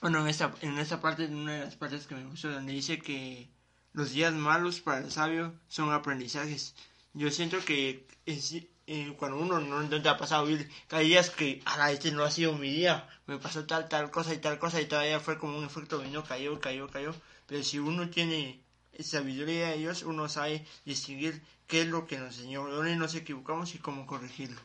Bueno, 0.00 0.20
en 0.20 0.28
esta, 0.28 0.54
en 0.60 0.78
esta 0.78 1.00
parte, 1.00 1.24
en 1.24 1.34
una 1.36 1.52
de 1.54 1.64
las 1.66 1.76
partes 1.76 2.06
que 2.06 2.14
me 2.14 2.24
gustó, 2.26 2.50
donde 2.50 2.72
dice 2.72 2.98
que 2.98 3.48
los 3.92 4.10
días 4.10 4.32
malos 4.32 4.80
para 4.80 4.98
el 4.98 5.10
sabio 5.10 5.54
son 5.68 5.92
aprendizajes. 5.92 6.74
Yo 7.14 7.30
siento 7.30 7.64
que 7.64 8.06
es- 8.26 8.54
eh, 8.88 9.14
cuando 9.18 9.38
uno 9.38 9.58
no, 9.58 9.82
no 9.82 10.02
te 10.02 10.08
ha 10.08 10.16
pasado 10.18 10.44
vivir, 10.46 10.70
que 10.88 10.96
hay 10.96 11.08
días 11.08 11.30
que, 11.30 11.62
ah, 11.64 11.90
este 11.90 12.12
no 12.12 12.24
ha 12.24 12.30
sido 12.30 12.52
mi 12.52 12.70
día, 12.70 13.08
me 13.26 13.38
pasó 13.38 13.64
tal, 13.66 13.88
tal 13.88 14.10
cosa 14.10 14.34
y 14.34 14.38
tal 14.38 14.58
cosa, 14.58 14.80
y 14.80 14.86
todavía 14.86 15.18
fue 15.18 15.38
como 15.38 15.56
un 15.58 15.64
efecto 15.64 15.96
dominó, 15.98 16.22
cayó, 16.24 16.60
cayó, 16.60 16.88
cayó. 16.88 17.14
Pero 17.46 17.64
si 17.64 17.78
uno 17.78 18.10
tiene 18.10 18.62
sabiduría 19.00 19.68
de 19.70 19.78
Dios, 19.78 20.02
uno 20.02 20.28
sabe 20.28 20.64
distinguir 20.84 21.42
qué 21.66 21.82
es 21.82 21.86
lo 21.86 22.06
que 22.06 22.18
nos 22.18 22.36
enseñó, 22.36 22.68
dónde 22.68 22.96
nos 22.96 23.14
equivocamos 23.14 23.74
y 23.74 23.78
cómo 23.78 24.06
corregirlo. 24.06 24.60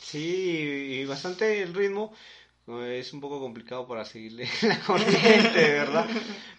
Sí, 0.00 0.20
y 1.00 1.04
bastante 1.04 1.62
el 1.62 1.74
ritmo. 1.74 2.14
eh, 2.68 2.98
Es 3.00 3.12
un 3.12 3.20
poco 3.20 3.40
complicado 3.40 3.86
para 3.86 4.04
seguirle 4.04 4.48
la 4.62 4.80
corriente, 4.80 5.70
¿verdad? 5.72 6.06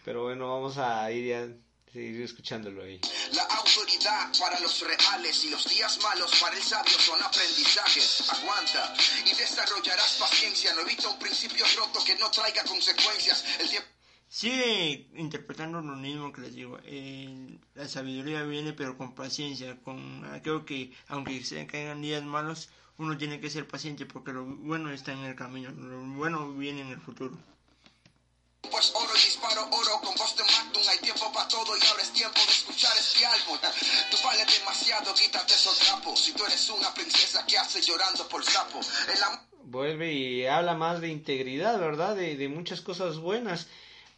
Pero 0.04 0.24
bueno, 0.24 0.50
vamos 0.50 0.78
a 0.78 1.10
ir 1.12 1.34
a 1.36 1.48
seguir 1.92 2.22
escuchándolo 2.22 2.84
ahí. 2.84 3.00
La 3.34 3.44
autoridad 3.44 4.32
para 4.40 4.60
los 4.60 4.82
reales 4.82 5.44
y 5.46 5.50
los 5.50 5.68
días 5.68 6.00
malos 6.04 6.32
para 6.40 6.56
el 6.56 6.62
sabio 6.62 7.00
son 7.00 7.22
aprendizajes. 7.24 8.30
Aguanta 8.30 8.94
y 9.26 9.34
desarrollarás 9.36 10.18
paciencia. 10.20 10.74
No 10.76 10.82
evita 10.82 11.08
un 11.10 11.18
principio 11.20 11.66
roto 11.78 12.04
que 12.06 12.16
no 12.18 12.30
traiga 12.30 12.64
consecuencias. 12.64 13.44
El 13.60 13.70
tiempo. 13.70 13.88
Sigue 14.30 15.10
interpretando 15.16 15.82
lo 15.82 15.96
mismo 15.96 16.32
que 16.32 16.42
les 16.42 16.54
digo. 16.54 16.78
eh, 16.84 17.58
la 17.74 17.88
sabiduría 17.88 18.44
viene 18.44 18.74
pero 18.74 18.96
con 18.96 19.16
paciencia, 19.16 19.82
con 19.82 20.24
aquello 20.32 20.66
que 20.66 20.94
aunque 21.08 21.44
se 21.44 21.66
caigan 21.66 22.02
días 22.04 22.24
malos, 22.24 22.70
uno 23.00 23.18
tiene 23.18 23.40
que 23.40 23.50
ser 23.50 23.68
paciente 23.68 24.06
porque 24.06 24.32
lo 24.32 24.46
bueno 24.46 24.92
está 24.92 25.14
en 25.14 25.20
el 25.20 25.36
camino, 25.36 25.72
lo 25.72 26.00
bueno 26.16 26.54
viene 26.54 26.82
en 26.82 26.90
el 26.90 27.02
futuro. 27.02 27.36
Pues 28.70 28.92
oro 28.94 29.10
y 29.16 29.26
disparo 29.26 29.68
oro 29.72 30.00
con 30.04 30.14
voz 30.16 30.36
de 30.36 30.44
Magnum. 30.44 30.84
Hay 30.88 31.00
tiempo 31.00 31.32
para 31.34 31.48
todo 31.48 31.76
y 31.76 31.86
ahora 31.88 32.04
es 32.04 32.12
tiempo 32.12 32.40
de 32.46 32.52
escuchar 32.52 32.92
este 33.00 33.26
álbum. 33.26 33.58
Tú 34.12 34.18
vales 34.24 34.60
demasiado, 34.60 35.14
quítate 35.16 35.54
esos 35.56 35.80
trapos. 35.80 36.20
Si 36.20 36.34
tú 36.34 36.46
eres 36.46 36.70
una 36.70 36.94
princesa 36.94 37.44
que 37.48 37.58
hace 37.58 37.82
llorando 37.82 38.28
por 38.28 38.44
sapo. 38.44 38.80
El 39.12 39.24
amor. 39.24 39.40
Vuelve 39.64 40.14
y 40.14 40.46
habla 40.46 40.76
más 40.76 41.02
de 41.02 41.08
integridad, 41.08 41.80
¿verdad? 41.80 42.16
De, 42.16 42.36
de 42.36 42.48
muchas 42.48 42.82
cosas 42.82 43.18
buenas. 43.18 43.68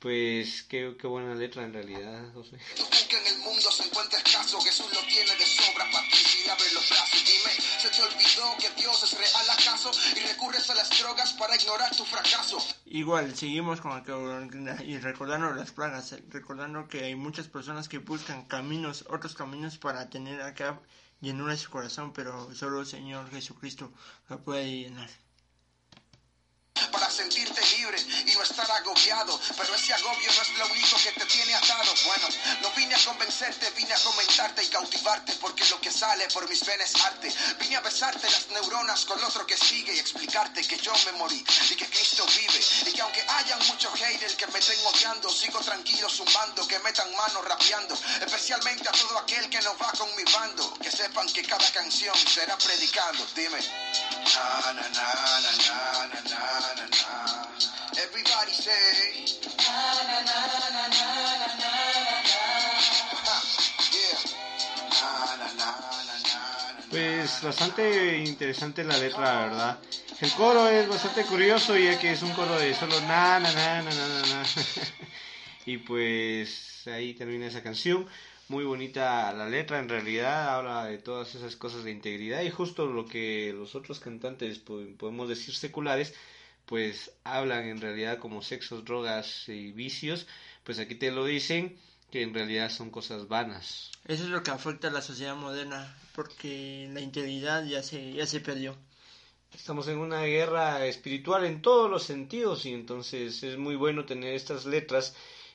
Pues 0.02 0.64
qué, 0.64 0.98
qué 1.00 1.06
buena 1.06 1.36
letra 1.36 1.64
en 1.64 1.74
realidad, 1.74 2.34
José. 2.34 2.58
Tu 2.76 2.82
buque 2.82 3.20
en 3.20 3.28
el 3.28 3.38
mundo 3.38 3.70
se 3.70 3.84
encuentra 3.84 4.18
escaso, 4.18 4.60
Jesús 4.60 4.88
lo 4.92 5.00
tiene 5.02 5.36
de 5.36 5.46
sobra 5.46 5.86
para 5.92 6.08
ti 6.08 6.16
si 6.16 6.44
le 6.44 6.50
abres 6.50 6.74
los 6.74 6.90
brazos. 6.90 7.24
Dime, 7.24 7.52
¿se 7.80 7.90
te 7.90 8.02
olvidó 8.02 8.58
que 8.58 8.82
Dios 8.82 9.04
es 9.04 9.16
real 9.16 9.50
acaso? 9.52 9.92
Y 10.16 10.20
recurres 10.22 10.68
a 10.72 10.74
las 10.74 10.90
drogas 11.00 11.34
para 11.34 11.56
ignorar 11.56 11.96
tu 11.96 12.04
fracaso. 12.04 12.58
Igual, 12.86 13.36
seguimos 13.36 13.80
con 13.80 13.92
aquello 13.92 14.42
y 14.84 14.98
recordando 14.98 15.52
las 15.52 15.70
plagas, 15.70 16.16
recordando 16.30 16.88
que 16.88 17.04
hay 17.04 17.14
muchas 17.14 17.48
personas 17.48 17.88
que 17.88 18.00
buscan 18.00 18.46
caminos, 18.46 19.06
otros 19.08 19.36
caminos 19.36 19.78
para 19.78 20.10
tener 20.10 20.42
acá 20.42 20.82
llenura 21.20 21.54
en 21.54 21.60
su 21.60 21.70
corazón, 21.70 22.12
pero 22.12 22.52
solo 22.56 22.80
el 22.80 22.88
Señor 22.88 23.30
Jesucristo 23.30 23.94
lo 24.30 24.44
puede 24.44 24.66
llenar. 24.66 25.12
Para 26.92 27.11
sentirte 27.12 27.62
libre 27.78 28.00
y 28.26 28.34
no 28.34 28.44
estar 28.44 28.70
agobiado. 28.72 29.40
Pero 29.58 29.76
ese 29.76 29.94
agobio 29.94 30.32
no 30.32 30.42
es 30.42 30.50
lo 30.58 30.68
único 30.68 30.98
que 30.98 31.12
te 31.12 31.26
tiene 31.26 31.54
atado. 31.56 31.94
Bueno, 32.06 32.28
no 32.62 32.72
vine 32.72 32.96
a 32.96 33.06
convencerte, 33.06 33.70
vine 33.72 33.94
a 33.94 34.00
comentarte 34.00 34.64
y 34.64 34.68
cautivarte. 34.68 35.34
Porque 35.34 35.66
lo 35.66 35.80
que 35.82 35.92
sale 35.92 36.28
por 36.30 36.48
mis 36.50 36.66
venas 36.66 36.90
es 36.90 37.02
arte. 37.02 37.34
Vine 37.60 37.76
a 37.76 37.82
besarte 37.82 38.30
las 38.30 38.48
neuronas 38.50 39.06
con 39.06 39.24
otro 39.24 39.46
que 39.46 39.58
sigue 39.58 39.94
y 39.94 40.00
explicarte 40.00 40.62
que 40.64 40.78
yo 40.78 40.94
me 41.06 41.12
morí 41.14 41.44
y 41.70 41.76
que 41.76 41.88
Cristo 41.88 42.26
vive. 42.26 42.60
Y 42.90 42.94
que 42.94 43.02
aunque 43.02 43.24
hayan 43.28 43.60
muchos 43.68 43.94
haters 43.94 44.36
que 44.36 44.48
me 44.48 44.60
estén 44.60 44.80
odiando, 44.86 45.30
sigo 45.30 45.60
tranquilo 45.60 46.10
zumbando, 46.10 46.68
que 46.68 46.80
metan 46.80 47.14
mano 47.16 47.42
rapeando. 47.42 47.96
Especialmente 48.22 48.88
a 48.88 48.92
todo 48.92 49.20
aquel 49.20 49.50
que 49.50 49.62
no 49.62 49.78
va 49.78 49.92
con 49.92 50.16
mi 50.16 50.24
bando. 50.32 50.74
Que 50.82 50.92
sepan 50.92 51.28
que 51.32 51.44
cada 51.44 51.70
canción 51.72 52.16
será 52.16 52.58
predicando. 52.58 53.26
Dime. 53.36 53.60
Na, 54.34 54.74
na, 54.74 54.90
na, 54.90 55.42
Everybody 57.98 58.54
say. 58.54 59.42
Na, 65.58 65.78
pues 66.90 67.42
bastante 67.42 68.18
interesante 68.20 68.84
la 68.84 68.98
letra, 68.98 69.22
la 69.22 69.42
verdad. 69.42 69.80
El 70.20 70.32
coro 70.34 70.68
es 70.70 70.88
bastante 70.88 71.24
curioso 71.24 71.78
ya 71.78 71.98
que 72.00 72.12
es 72.12 72.22
un 72.22 72.32
coro 72.34 72.60
de 72.60 72.74
solo 72.74 73.00
na 73.02 73.40
na 73.40 73.52
na 73.52 73.82
na 73.82 73.92
na 73.92 74.22
na. 74.22 74.44
y 75.66 75.78
pues 75.78 76.88
ahí 76.88 77.14
termina 77.14 77.48
esa 77.48 77.64
canción. 77.64 78.08
Muy 78.50 78.66
bonita 78.66 79.32
la 79.34 79.48
letra 79.48 79.80
en 79.80 79.88
realidad, 79.88 80.50
habla 80.56 80.86
de 80.86 80.98
todas 80.98 81.34
esas 81.36 81.56
cosas 81.56 81.86
de 81.86 81.92
integridad 81.92 82.42
y 82.42 82.50
justo 82.50 82.86
lo 82.86 83.06
que 83.06 83.54
los 83.56 83.76
otros 83.76 84.00
cantantes 84.00 84.60
pues, 84.60 84.88
podemos 84.98 85.30
decir 85.30 85.56
seculares 85.56 86.14
pues 86.72 87.12
hablan 87.26 87.66
en 87.66 87.82
realidad 87.82 88.18
como 88.20 88.42
sexos, 88.42 88.86
drogas 88.86 89.50
y 89.50 89.74
vicios, 89.74 90.26
pues 90.64 90.80
aquí 90.80 90.96
te 90.96 91.12
lo 91.12 91.26
dicen 91.26 91.78
que 92.10 92.22
en 92.22 92.34
realidad 92.34 92.72
son 92.72 92.90
cosas 92.90 93.28
vanas. 93.28 93.92
Eso 94.08 94.24
es 94.24 94.30
lo 94.30 94.42
que 94.42 94.52
afecta 94.52 94.88
a 94.88 94.92
la 94.92 95.02
sociedad 95.02 95.36
moderna, 95.36 95.94
porque 96.16 96.90
la 96.94 97.02
integridad 97.02 97.66
ya 97.66 97.84
se, 97.84 98.14
ya 98.14 98.26
se 98.26 98.40
perdió. 98.40 98.78
Estamos 99.54 99.90
en 99.90 99.98
una 99.98 100.22
guerra 100.22 100.86
espiritual 100.86 101.44
en 101.44 101.62
todos 101.62 101.92
los 101.92 102.04
sentidos 102.04 102.66
y 102.66 102.74
entonces 102.74 103.44
es 103.44 103.58
muy 103.58 103.76
bueno 103.76 104.06
tener 104.06 104.34
estas 104.34 104.66
letras. 104.66 105.14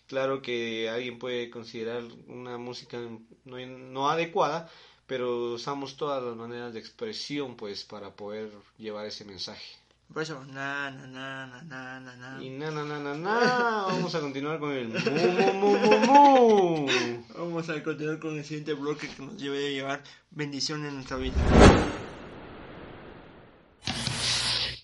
Claro 0.09 0.43
que 0.43 0.91
alguien 0.91 1.19
puede 1.19 1.49
considerar 1.49 2.03
una 2.27 2.59
música 2.59 2.99
no, 3.47 3.67
no 3.67 4.11
adecuada, 4.11 4.71
pero 5.07 5.55
usamos 5.55 5.97
todas 5.97 6.23
las 6.23 6.37
maneras 6.37 6.75
de 6.75 6.81
expresión 6.81 7.57
pues 7.57 7.85
para 7.85 8.15
poder 8.15 8.53
llevar 8.77 9.07
ese 9.07 9.25
mensaje. 9.25 9.86
Por 10.13 10.23
eso, 10.23 10.43
na, 10.47 10.91
na, 10.91 11.07
na, 11.07 11.47
na, 11.47 11.63
na, 11.65 12.01
na, 12.01 12.17
na. 12.17 12.43
Y 12.43 12.51
na 12.51 12.71
na 12.71 12.85
na 12.85 12.99
na 12.99 13.15
na, 13.15 13.85
vamos 13.89 14.15
a 14.15 14.21
continuar 14.21 14.59
con 14.59 14.73
el 14.73 14.89
mu 14.89 14.99
mu 15.55 15.77
mu 15.77 15.99
mu 16.07 16.87
mu. 16.87 16.87
Vamos 17.37 17.69
a 17.69 17.83
continuar 17.83 18.19
con 18.19 18.39
el 18.39 18.45
siguiente 18.45 18.73
bloque 18.73 19.09
que 19.09 19.23
nos 19.23 19.39
debe 19.39 19.59
de 19.59 19.73
llevar 19.75 20.03
bendición 20.31 20.87
en 20.87 20.95
nuestra 20.95 21.19
vida. 21.19 21.35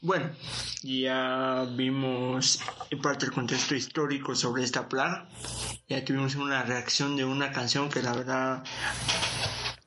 Bueno, 0.03 0.31
ya 0.83 1.65
vimos 1.77 2.61
en 2.91 3.01
parte 3.01 3.27
el 3.27 3.33
contexto 3.33 3.75
histórico 3.75 4.35
sobre 4.35 4.65
esta 4.65 4.89
plaga. 4.89 5.29
Ya 5.89 6.05
tuvimos 6.05 6.35
una 6.35 6.65
reacción 6.65 7.17
de 7.17 7.25
una 7.25 7.53
canción 7.53 7.89
que 7.89 8.03
la 8.03 8.13
verdad 8.13 8.65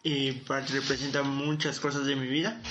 eh, 0.05 0.41
parte 0.47 0.73
representa 0.73 1.21
muchas 1.23 1.79
cosas 1.79 2.05
de 2.05 2.15
mi 2.15 2.27
vida. 2.27 2.61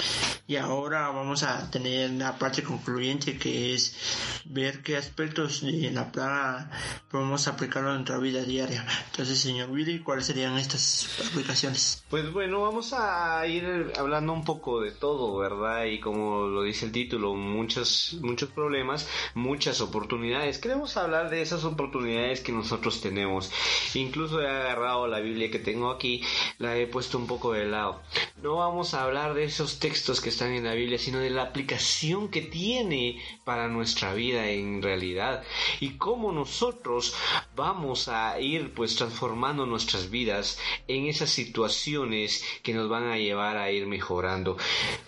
Y 0.46 0.56
ahora 0.56 1.08
vamos 1.08 1.42
a 1.42 1.70
tener 1.70 2.10
la 2.10 2.38
parte 2.38 2.62
concluyente 2.62 3.38
que 3.38 3.72
es 3.72 4.42
ver 4.44 4.82
qué 4.82 4.98
aspectos 4.98 5.62
de 5.62 5.90
la 5.90 6.12
plaga 6.12 6.70
podemos 7.10 7.48
aplicarlo 7.48 7.90
en 7.90 7.94
nuestra 7.96 8.18
vida 8.18 8.42
diaria. 8.42 8.84
Entonces, 9.06 9.38
señor 9.38 9.70
Willy, 9.70 10.00
¿cuáles 10.00 10.26
serían 10.26 10.58
estas 10.58 11.08
aplicaciones? 11.30 12.04
Pues 12.10 12.30
bueno, 12.30 12.60
vamos 12.60 12.92
a 12.92 13.46
ir 13.46 13.92
hablando 13.98 14.34
un 14.34 14.44
poco 14.44 14.82
de 14.82 14.90
todo, 14.90 15.38
¿verdad? 15.38 15.86
Y 15.86 15.98
como 15.98 16.46
lo 16.48 16.62
dice 16.62 16.84
el 16.84 16.92
título, 16.92 17.34
muchos, 17.34 18.18
muchos 18.20 18.50
problemas, 18.50 19.08
muchas 19.32 19.80
oportunidades. 19.80 20.58
Queremos 20.58 20.98
hablar 20.98 21.30
de 21.30 21.40
esas 21.40 21.64
oportunidades 21.64 22.40
que 22.40 22.52
nosotros 22.52 23.00
tenemos. 23.00 23.50
Incluso 23.94 24.42
he 24.42 24.48
agarrado 24.48 25.06
la 25.06 25.20
Biblia 25.20 25.50
que 25.50 25.58
tengo 25.58 25.90
aquí, 25.90 26.22
la 26.58 26.76
he 26.76 26.86
puesto 26.86 27.16
un 27.16 27.26
poco 27.26 27.52
de 27.52 27.64
lado. 27.64 28.02
no 28.42 28.56
vamos 28.56 28.92
a 28.92 29.04
hablar 29.04 29.32
de 29.32 29.44
esos 29.44 29.78
textos 29.78 30.20
que 30.20 30.33
están 30.34 30.52
en 30.52 30.64
la 30.64 30.74
Biblia, 30.74 30.98
sino 30.98 31.20
de 31.20 31.30
la 31.30 31.42
aplicación 31.42 32.28
que 32.28 32.42
tiene 32.42 33.22
para 33.44 33.68
nuestra 33.68 34.14
vida 34.14 34.48
en 34.48 34.82
realidad 34.82 35.42
y 35.80 35.90
cómo 35.96 36.32
nosotros 36.32 37.14
vamos 37.54 38.08
a 38.08 38.40
ir 38.40 38.74
pues 38.74 38.96
transformando 38.96 39.64
nuestras 39.64 40.10
vidas 40.10 40.58
en 40.88 41.06
esas 41.06 41.30
situaciones 41.30 42.44
que 42.62 42.74
nos 42.74 42.88
van 42.88 43.04
a 43.04 43.18
llevar 43.18 43.56
a 43.56 43.70
ir 43.70 43.86
mejorando. 43.86 44.56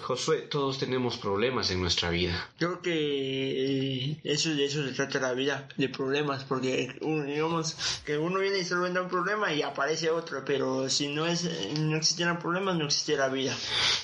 Josué, 0.03 0.39
todos 0.43 0.79
tenemos 0.79 1.17
problemas 1.19 1.71
en 1.71 1.81
nuestra 1.81 2.11
vida. 2.11 2.49
Creo 2.59 2.81
que 2.81 2.93
eh, 2.93 4.21
eso 4.25 4.51
de 4.51 4.65
eso 4.65 4.87
se 4.87 4.93
trata 4.93 5.21
la 5.21 5.33
vida, 5.33 5.69
de 5.77 5.89
problemas, 5.89 6.45
porque 6.45 6.97
digamos 7.01 8.03
que 8.05 8.17
uno 8.17 8.39
viene 8.39 8.59
y 8.59 8.65
solventa 8.65 9.03
un 9.03 9.09
problema 9.09 9.53
y 9.53 9.63
aparece 9.63 10.11
otro, 10.11 10.45
pero 10.45 10.89
si 10.89 11.09
no 11.09 11.27
es 11.27 11.45
no 11.79 11.97
existieran 11.97 12.39
problemas 12.39 12.77
no 12.77 12.85
existiera 12.85 13.29
vida. 13.29 13.57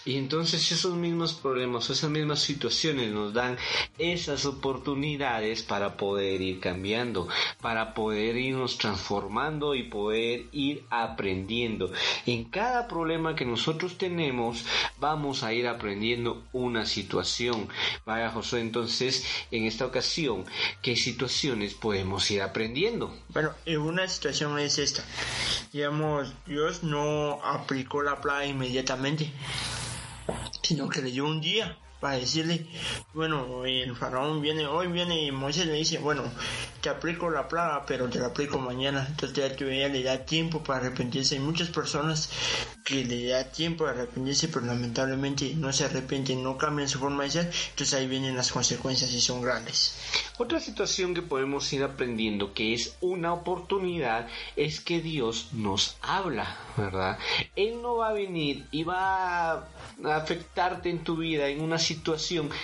Y 0.04 0.16
entonces 0.16 0.72
esos 0.72 0.94
mismos 0.94 1.11
problemas, 1.34 1.90
esas 1.90 2.10
mismas 2.10 2.40
situaciones 2.40 3.12
nos 3.12 3.32
dan 3.32 3.56
esas 3.98 4.46
oportunidades 4.46 5.62
para 5.62 5.96
poder 5.96 6.40
ir 6.40 6.60
cambiando, 6.60 7.28
para 7.60 7.94
poder 7.94 8.36
irnos 8.36 8.78
transformando 8.78 9.74
y 9.74 9.84
poder 9.84 10.46
ir 10.52 10.84
aprendiendo. 10.90 11.92
En 12.26 12.44
cada 12.44 12.88
problema 12.88 13.34
que 13.34 13.44
nosotros 13.44 13.98
tenemos 13.98 14.64
vamos 14.98 15.42
a 15.42 15.52
ir 15.52 15.66
aprendiendo 15.68 16.44
una 16.52 16.86
situación. 16.86 17.68
Vaya 18.06 18.30
José, 18.30 18.60
entonces 18.60 19.24
en 19.50 19.64
esta 19.64 19.86
ocasión, 19.86 20.44
¿qué 20.80 20.96
situaciones 20.96 21.74
podemos 21.74 22.30
ir 22.30 22.42
aprendiendo? 22.42 23.14
Bueno, 23.28 23.50
una 23.78 24.08
situación 24.08 24.58
es 24.58 24.78
esta. 24.78 25.04
Digamos, 25.72 26.32
Dios 26.46 26.82
no 26.82 27.40
aplicó 27.44 28.02
la 28.02 28.20
plaga 28.20 28.46
inmediatamente, 28.46 29.30
sino 30.62 30.88
que 30.88 31.02
le 31.02 31.10
dio 31.10 31.26
un 31.26 31.40
día 31.40 31.76
para 32.02 32.16
decirle, 32.16 32.66
bueno, 33.14 33.64
el 33.64 33.94
faraón 33.94 34.42
viene, 34.42 34.66
hoy 34.66 34.88
viene 34.88 35.22
y 35.22 35.30
Moisés 35.30 35.66
le 35.66 35.74
dice, 35.74 35.98
bueno, 35.98 36.24
te 36.80 36.88
aplico 36.88 37.30
la 37.30 37.46
plaga, 37.46 37.86
pero 37.86 38.10
te 38.10 38.18
la 38.18 38.26
aplico 38.26 38.58
mañana. 38.58 39.06
Entonces 39.08 39.54
ya 39.54 39.88
le 39.88 40.02
da 40.02 40.26
tiempo 40.26 40.64
para 40.64 40.80
arrepentirse. 40.80 41.36
Hay 41.36 41.40
muchas 41.40 41.68
personas 41.68 42.28
que 42.84 43.04
le 43.04 43.28
da 43.28 43.44
tiempo 43.44 43.84
para 43.84 44.00
arrepentirse, 44.00 44.48
pero 44.48 44.66
lamentablemente 44.66 45.54
no 45.54 45.72
se 45.72 45.84
arrepienten, 45.84 46.42
no 46.42 46.58
cambian 46.58 46.88
su 46.88 46.98
forma 46.98 47.22
de 47.22 47.30
ser. 47.30 47.52
Entonces 47.70 47.94
ahí 47.94 48.08
vienen 48.08 48.34
las 48.34 48.50
consecuencias 48.50 49.12
y 49.12 49.20
son 49.20 49.40
grandes. 49.40 49.96
Otra 50.38 50.58
situación 50.58 51.14
que 51.14 51.22
podemos 51.22 51.72
ir 51.72 51.84
aprendiendo 51.84 52.52
que 52.52 52.74
es 52.74 52.96
una 53.00 53.32
oportunidad 53.32 54.26
es 54.56 54.80
que 54.80 55.00
Dios 55.00 55.50
nos 55.52 55.96
habla, 56.02 56.58
¿verdad? 56.76 57.16
Él 57.54 57.80
no 57.80 57.98
va 57.98 58.08
a 58.08 58.12
venir 58.12 58.66
y 58.72 58.82
va 58.82 59.52
a 59.52 59.66
afectarte 60.04 60.90
en 60.90 61.04
tu 61.04 61.16
vida 61.16 61.46
en 61.46 61.60
una 61.60 61.78
situación 61.78 61.91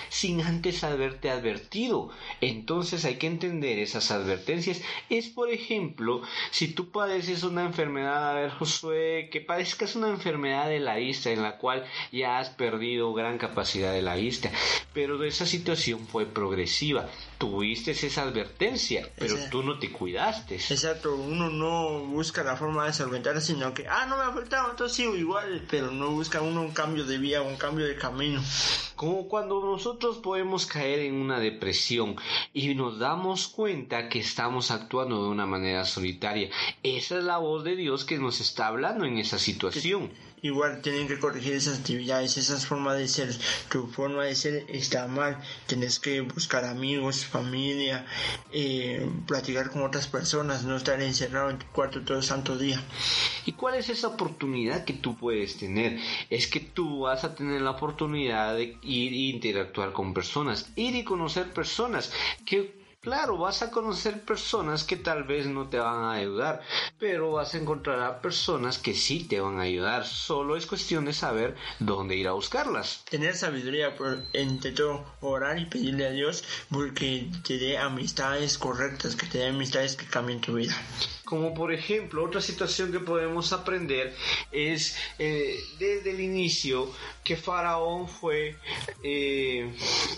sin 0.08 0.40
antes 0.40 0.84
haberte 0.84 1.30
advertido. 1.30 2.10
Entonces 2.40 3.04
hay 3.04 3.16
que 3.16 3.26
entender 3.26 3.78
esas 3.78 4.10
advertencias. 4.10 4.80
Es 5.10 5.28
por 5.28 5.50
ejemplo, 5.50 6.22
si 6.50 6.68
tú 6.68 6.90
padeces 6.90 7.42
una 7.42 7.64
enfermedad, 7.64 8.30
a 8.30 8.34
ver 8.34 8.50
Josué, 8.50 9.28
que 9.30 9.40
padezcas 9.40 9.96
una 9.96 10.08
enfermedad 10.08 10.68
de 10.68 10.80
la 10.80 10.96
vista 10.96 11.30
en 11.30 11.42
la 11.42 11.58
cual 11.58 11.84
ya 12.12 12.38
has 12.38 12.50
perdido 12.50 13.12
gran 13.14 13.38
capacidad 13.38 13.92
de 13.92 14.02
la 14.02 14.16
vista, 14.16 14.50
pero 14.92 15.22
esa 15.24 15.46
situación 15.46 16.06
fue 16.06 16.26
progresiva 16.26 17.08
tuviste 17.38 17.92
esa 17.92 18.22
advertencia, 18.22 19.08
pero 19.16 19.36
tú 19.50 19.62
no 19.62 19.78
te 19.78 19.90
cuidaste. 19.92 20.56
Exacto, 20.56 21.14
uno 21.14 21.48
no 21.48 22.00
busca 22.00 22.42
la 22.42 22.56
forma 22.56 22.84
de 22.86 22.92
solventar, 22.92 23.40
sino 23.40 23.72
que, 23.72 23.86
ah, 23.86 24.06
no 24.06 24.16
me 24.16 24.24
ha 24.24 24.26
afectado, 24.26 24.70
entonces 24.70 24.96
sigo 24.96 25.16
igual, 25.16 25.64
pero 25.70 25.92
no 25.92 26.10
busca 26.10 26.42
uno 26.42 26.62
un 26.62 26.72
cambio 26.72 27.04
de 27.04 27.18
vía, 27.18 27.40
un 27.40 27.56
cambio 27.56 27.86
de 27.86 27.96
camino. 27.96 28.42
Como 28.96 29.28
cuando 29.28 29.64
nosotros 29.64 30.18
podemos 30.18 30.66
caer 30.66 30.98
en 31.00 31.14
una 31.14 31.38
depresión 31.38 32.16
y 32.52 32.74
nos 32.74 32.98
damos 32.98 33.46
cuenta 33.46 34.08
que 34.08 34.18
estamos 34.18 34.72
actuando 34.72 35.22
de 35.22 35.30
una 35.30 35.46
manera 35.46 35.84
solitaria. 35.84 36.50
Esa 36.82 37.18
es 37.18 37.24
la 37.24 37.38
voz 37.38 37.62
de 37.62 37.76
Dios 37.76 38.04
que 38.04 38.18
nos 38.18 38.40
está 38.40 38.66
hablando 38.66 39.04
en 39.04 39.18
esa 39.18 39.38
situación 39.38 40.10
igual 40.42 40.82
tienen 40.82 41.08
que 41.08 41.18
corregir 41.18 41.54
esas 41.54 41.78
actividades, 41.78 42.36
esas 42.36 42.66
formas 42.66 42.98
de 42.98 43.08
ser. 43.08 43.34
Tu 43.70 43.86
forma 43.86 44.24
de 44.24 44.34
ser 44.34 44.64
está 44.68 45.06
mal. 45.06 45.40
Tienes 45.66 45.98
que 45.98 46.20
buscar 46.20 46.64
amigos, 46.64 47.24
familia, 47.24 48.06
eh, 48.52 49.08
platicar 49.26 49.70
con 49.70 49.82
otras 49.82 50.06
personas, 50.06 50.64
no 50.64 50.76
estar 50.76 51.00
encerrado 51.02 51.50
en 51.50 51.58
tu 51.58 51.66
cuarto 51.66 52.02
todo 52.02 52.18
el 52.18 52.24
santo 52.24 52.56
día. 52.56 52.80
¿Y 53.46 53.52
cuál 53.52 53.74
es 53.74 53.88
esa 53.88 54.08
oportunidad 54.08 54.84
que 54.84 54.94
tú 54.94 55.16
puedes 55.16 55.56
tener? 55.56 55.98
Es 56.30 56.46
que 56.46 56.60
tú 56.60 57.00
vas 57.00 57.24
a 57.24 57.34
tener 57.34 57.60
la 57.60 57.70
oportunidad 57.70 58.54
de 58.54 58.76
ir 58.82 59.12
e 59.12 59.36
interactuar 59.36 59.92
con 59.92 60.14
personas, 60.14 60.70
ir 60.76 60.94
y 60.94 61.04
conocer 61.04 61.52
personas 61.52 62.12
que 62.44 62.77
Claro, 63.00 63.38
vas 63.38 63.62
a 63.62 63.70
conocer 63.70 64.24
personas 64.24 64.82
que 64.82 64.96
tal 64.96 65.22
vez 65.22 65.46
no 65.46 65.68
te 65.68 65.78
van 65.78 66.02
a 66.02 66.14
ayudar, 66.14 66.62
pero 66.98 67.30
vas 67.30 67.54
a 67.54 67.58
encontrar 67.58 68.00
a 68.00 68.20
personas 68.20 68.78
que 68.78 68.92
sí 68.92 69.22
te 69.22 69.38
van 69.38 69.60
a 69.60 69.62
ayudar. 69.62 70.04
Solo 70.04 70.56
es 70.56 70.66
cuestión 70.66 71.04
de 71.04 71.12
saber 71.12 71.54
dónde 71.78 72.16
ir 72.16 72.26
a 72.26 72.32
buscarlas. 72.32 73.04
Tener 73.08 73.36
sabiduría, 73.36 73.94
por, 73.94 74.24
entre 74.32 74.72
todo, 74.72 75.04
orar 75.20 75.60
y 75.60 75.66
pedirle 75.66 76.06
a 76.06 76.10
Dios 76.10 76.42
porque 76.72 77.30
te 77.46 77.58
dé 77.58 77.78
amistades 77.78 78.58
correctas, 78.58 79.14
que 79.14 79.26
te 79.26 79.38
dé 79.38 79.46
amistades 79.46 79.94
que 79.94 80.06
cambien 80.06 80.40
tu 80.40 80.54
vida. 80.54 80.76
Como 81.24 81.54
por 81.54 81.72
ejemplo, 81.72 82.24
otra 82.24 82.40
situación 82.40 82.90
que 82.90 82.98
podemos 82.98 83.52
aprender 83.52 84.12
es 84.50 84.96
eh, 85.20 85.56
desde 85.78 86.10
el 86.10 86.20
inicio 86.20 86.90
que 87.22 87.36
Faraón 87.36 88.08
fue, 88.08 88.56
eh, 89.04 89.72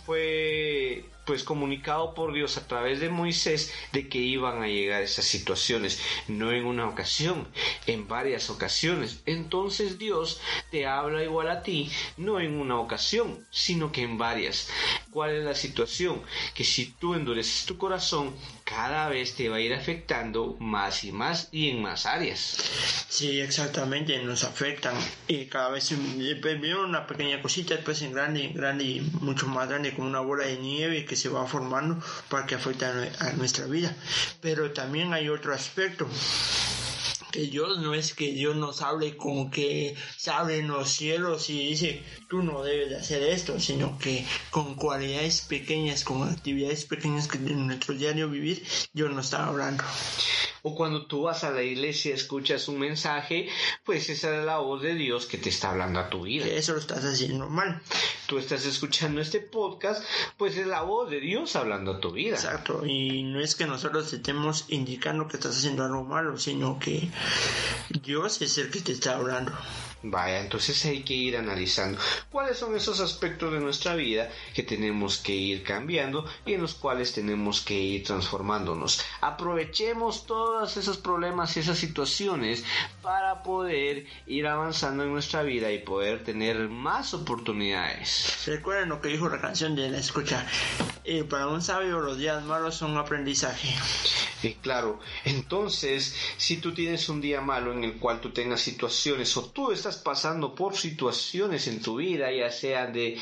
fue 0.07 1.05
pues 1.31 1.45
comunicado 1.45 2.13
por 2.13 2.33
Dios 2.33 2.57
a 2.57 2.67
través 2.67 2.99
de 2.99 3.09
Moisés 3.09 3.73
de 3.93 4.09
que 4.09 4.19
iban 4.19 4.65
a 4.65 4.67
llegar 4.67 5.01
esas 5.01 5.27
situaciones, 5.27 6.03
no 6.27 6.51
en 6.51 6.65
una 6.65 6.89
ocasión, 6.89 7.47
en 7.87 8.09
varias 8.09 8.51
ocasiones. 8.51 9.21
Entonces 9.27 9.97
Dios 9.97 10.41
te 10.73 10.87
habla 10.87 11.23
igual 11.23 11.49
a 11.49 11.63
ti, 11.63 11.89
no 12.17 12.41
en 12.41 12.59
una 12.59 12.81
ocasión, 12.81 13.47
sino 13.49 13.93
que 13.93 14.03
en 14.03 14.19
varias. 14.19 14.71
¿Cuál 15.13 15.37
es 15.37 15.45
la 15.45 15.55
situación? 15.55 16.21
Que 16.53 16.65
si 16.65 16.87
tú 16.87 17.15
endureces 17.15 17.65
tu 17.65 17.79
corazón, 17.79 18.35
cada 18.71 19.09
vez 19.09 19.35
te 19.35 19.49
va 19.49 19.57
a 19.57 19.61
ir 19.61 19.75
afectando 19.75 20.57
más 20.61 21.03
y 21.03 21.11
más 21.11 21.49
y 21.51 21.71
en 21.71 21.83
más 21.83 22.07
áreas. 22.07 22.39
Sí, 23.09 23.41
exactamente, 23.41 24.23
nos 24.23 24.45
afectan 24.45 24.95
y 25.27 25.47
cada 25.47 25.71
vez 25.71 25.93
primero 26.41 26.85
una 26.85 27.07
pequeña 27.07 27.43
cosita, 27.43 27.75
después 27.75 28.01
en 28.03 28.13
grande, 28.13 28.53
grande 28.55 28.85
y 28.85 29.01
mucho 29.21 29.49
más 29.49 29.69
grande 29.69 29.93
como 29.93 30.07
una 30.07 30.21
bola 30.21 30.47
de 30.47 30.59
nieve 30.59 31.05
que 31.05 31.17
se 31.17 31.29
va 31.29 31.47
formando 31.47 32.01
para 32.29 32.47
que 32.47 32.55
afecte 32.55 32.85
a 32.85 33.33
nuestra 33.37 33.67
vida. 33.67 33.95
Pero 34.41 34.71
también 34.71 35.13
hay 35.13 35.29
otro 35.29 35.53
aspecto 35.53 36.09
que 37.31 37.43
Dios 37.43 37.79
no 37.79 37.95
es 37.95 38.15
que 38.15 38.33
Dios 38.33 38.57
nos 38.57 38.83
hable 38.83 39.17
con 39.17 39.51
que 39.51 39.95
se 40.17 40.31
abren 40.31 40.69
los 40.69 40.89
cielos 40.89 41.51
y 41.51 41.69
dice 41.69 42.03
tú 42.29 42.43
no 42.43 42.63
debes 42.63 42.91
de 42.91 42.97
hacer 42.97 43.23
esto, 43.23 43.59
sino 43.61 43.99
que 43.99 44.25
con 44.51 44.75
cualidades 44.75 45.43
pequeñas, 45.43 46.05
con 46.05 46.29
actividades 46.29 46.85
pequeñas 46.85 47.29
que 47.29 47.39
en 47.39 47.67
nuestro 47.67 47.95
diario 47.95 48.29
vivir, 48.29 48.65
Dios 48.93 49.11
nos 49.11 49.27
está 49.27 49.47
hablando 49.47 49.85
o 50.63 50.75
cuando 50.75 51.07
tú 51.07 51.23
vas 51.23 51.45
a 51.45 51.51
la 51.51 51.63
iglesia 51.63 52.11
y 52.11 52.15
escuchas 52.15 52.69
un 52.69 52.79
mensaje, 52.79 53.49
pues 53.85 54.09
esa 54.11 54.39
es 54.39 54.45
la 54.45 54.59
voz 54.59 54.83
de 54.83 54.95
Dios 54.95 55.27
que 55.27 55.39
te 55.39 55.49
está 55.49 55.71
hablando 55.71 56.01
a 56.01 56.11
tu 56.11 56.23
vida. 56.23 56.47
Eso 56.47 56.73
lo 56.73 56.79
estás 56.79 57.05
haciendo 57.05 57.49
mal. 57.49 57.81
Tú 58.31 58.39
estás 58.39 58.65
escuchando 58.65 59.21
este 59.21 59.41
podcast, 59.41 60.05
pues 60.37 60.57
es 60.57 60.65
la 60.65 60.83
voz 60.83 61.11
de 61.11 61.19
Dios 61.19 61.57
hablando 61.57 61.95
a 61.95 62.01
tu 62.01 62.13
vida. 62.13 62.37
Exacto, 62.37 62.87
y 62.87 63.25
no 63.25 63.41
es 63.41 63.57
que 63.57 63.67
nosotros 63.67 64.13
estemos 64.13 64.67
indicando 64.69 65.27
que 65.27 65.37
estás 65.37 65.57
haciendo 65.57 65.83
algo 65.83 66.05
malo, 66.05 66.39
sino 66.39 66.79
que 66.79 67.11
Dios 68.05 68.41
es 68.41 68.57
el 68.59 68.71
que 68.71 68.83
te 68.83 68.93
está 68.93 69.17
hablando. 69.17 69.51
Vaya, 70.03 70.41
entonces 70.41 70.83
hay 70.87 71.03
que 71.03 71.13
ir 71.13 71.37
analizando 71.37 71.99
cuáles 72.31 72.57
son 72.57 72.75
esos 72.75 73.01
aspectos 73.01 73.53
de 73.53 73.61
nuestra 73.61 73.95
vida 73.95 74.31
que 74.55 74.63
tenemos 74.63 75.19
que 75.19 75.35
ir 75.35 75.63
cambiando 75.63 76.25
y 76.47 76.55
en 76.55 76.63
los 76.63 76.75
cuales 76.75 77.13
tenemos 77.13 77.61
que 77.61 77.79
ir 77.79 78.05
transformándonos. 78.05 79.05
Aprovechemos 79.21 80.25
todos 80.25 80.79
esos 80.79 80.97
problemas 80.97 81.55
y 81.57 81.61
esas 81.61 81.79
situaciones 81.79 82.65
para 83.03 83.43
poder 83.43 84.07
ir 84.27 84.47
avanzando 84.47 85.03
en 85.03 85.13
nuestra 85.13 85.43
vida 85.43 85.71
y 85.71 85.81
poder 85.81 86.25
tener 86.25 86.71
más 86.71 87.13
oportunidades. 87.13 88.45
Recuerden 88.47 88.89
lo 88.89 89.03
que 89.03 89.09
dijo 89.09 89.29
la 89.29 89.41
canción 89.41 89.77
de 89.77 89.91
la 89.91 89.99
escucha. 89.99 90.47
Eh, 91.05 91.25
para 91.25 91.49
un 91.49 91.61
sabio 91.61 92.01
los 92.01 92.17
días 92.17 92.43
malos 92.45 92.75
son 92.75 92.97
aprendizaje. 92.97 93.75
Y 94.43 94.55
claro, 94.55 95.01
entonces, 95.25 96.15
si 96.37 96.57
tú 96.57 96.73
tienes 96.73 97.09
un 97.09 97.21
día 97.21 97.41
malo 97.41 97.73
en 97.73 97.85
el 97.85 97.95
cual 97.99 98.21
tú 98.21 98.31
tengas 98.31 98.61
situaciones 98.61 99.37
o 99.37 99.45
tú 99.47 99.71
estás 99.71 99.99
pasando 99.99 100.55
por 100.55 100.77
situaciones 100.77 101.67
en 101.67 101.83
tu 101.83 101.97
vida, 101.97 102.33
ya 102.33 102.51
sean 102.51 102.93
de 102.93 103.19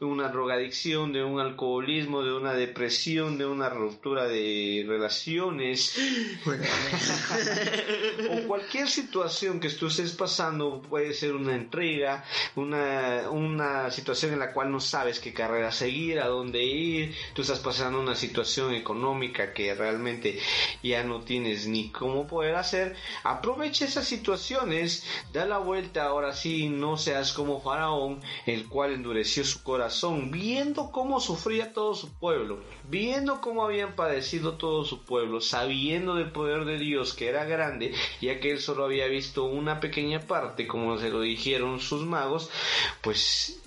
una 0.00 0.28
drogadicción, 0.28 1.12
de 1.12 1.22
un 1.22 1.40
alcoholismo, 1.40 2.22
de 2.22 2.32
una 2.32 2.54
depresión, 2.54 3.36
de 3.36 3.46
una 3.46 3.68
ruptura 3.68 4.26
de 4.26 4.84
relaciones, 4.88 5.94
o 8.30 8.46
cualquier 8.46 8.88
situación 8.88 9.60
que 9.60 9.68
tú 9.70 9.88
estés 9.88 10.12
pasando, 10.12 10.80
puede 10.82 11.12
ser 11.12 11.34
una 11.34 11.54
entrega, 11.54 12.24
una, 12.56 13.30
una 13.30 13.90
situación 13.90 14.32
en 14.32 14.38
la 14.38 14.52
cual 14.52 14.70
no 14.70 14.80
sabes 14.80 15.20
qué 15.20 15.34
carrera 15.34 15.70
seguir, 15.70 16.20
a 16.20 16.28
dónde 16.28 16.62
ir, 16.64 17.14
tú 17.34 17.42
estás 17.42 17.58
pasando 17.58 18.00
una 18.00 18.14
situación 18.14 18.74
económica 18.74 19.52
que 19.52 19.74
realmente 19.74 20.38
ya 20.82 21.02
no 21.04 21.20
tienes 21.20 21.66
ni 21.66 21.90
cómo 21.90 22.26
poder 22.26 22.54
hacer, 22.54 22.96
aprovecha 23.24 23.84
esas 23.84 24.06
situaciones, 24.06 25.04
da 25.32 25.44
la 25.44 25.58
vuelta 25.58 26.04
ahora 26.04 26.34
sí, 26.34 26.68
no 26.68 26.96
seas 26.96 27.32
como 27.32 27.60
Faraón, 27.60 28.20
el 28.46 28.68
cual 28.68 28.92
endureció 28.92 29.44
su 29.44 29.62
corazón, 29.62 30.30
viendo 30.30 30.90
cómo 30.90 31.20
sufría 31.20 31.72
todo 31.72 31.94
su 31.94 32.12
pueblo, 32.12 32.60
viendo 32.88 33.40
cómo 33.40 33.64
habían 33.64 33.94
padecido 33.94 34.54
todo 34.54 34.84
su 34.84 35.04
pueblo, 35.04 35.40
sabiendo 35.40 36.14
del 36.14 36.32
poder 36.32 36.64
de 36.64 36.78
Dios 36.78 37.14
que 37.14 37.28
era 37.28 37.44
grande, 37.44 37.94
ya 38.20 38.40
que 38.40 38.50
él 38.50 38.60
solo 38.60 38.84
había 38.84 39.06
visto 39.06 39.44
una 39.44 39.80
pequeña 39.80 40.20
parte, 40.20 40.66
como 40.66 40.98
se 40.98 41.10
lo 41.10 41.20
dijeron 41.20 41.80
sus 41.80 42.02
magos, 42.02 42.50
pues 43.00 43.60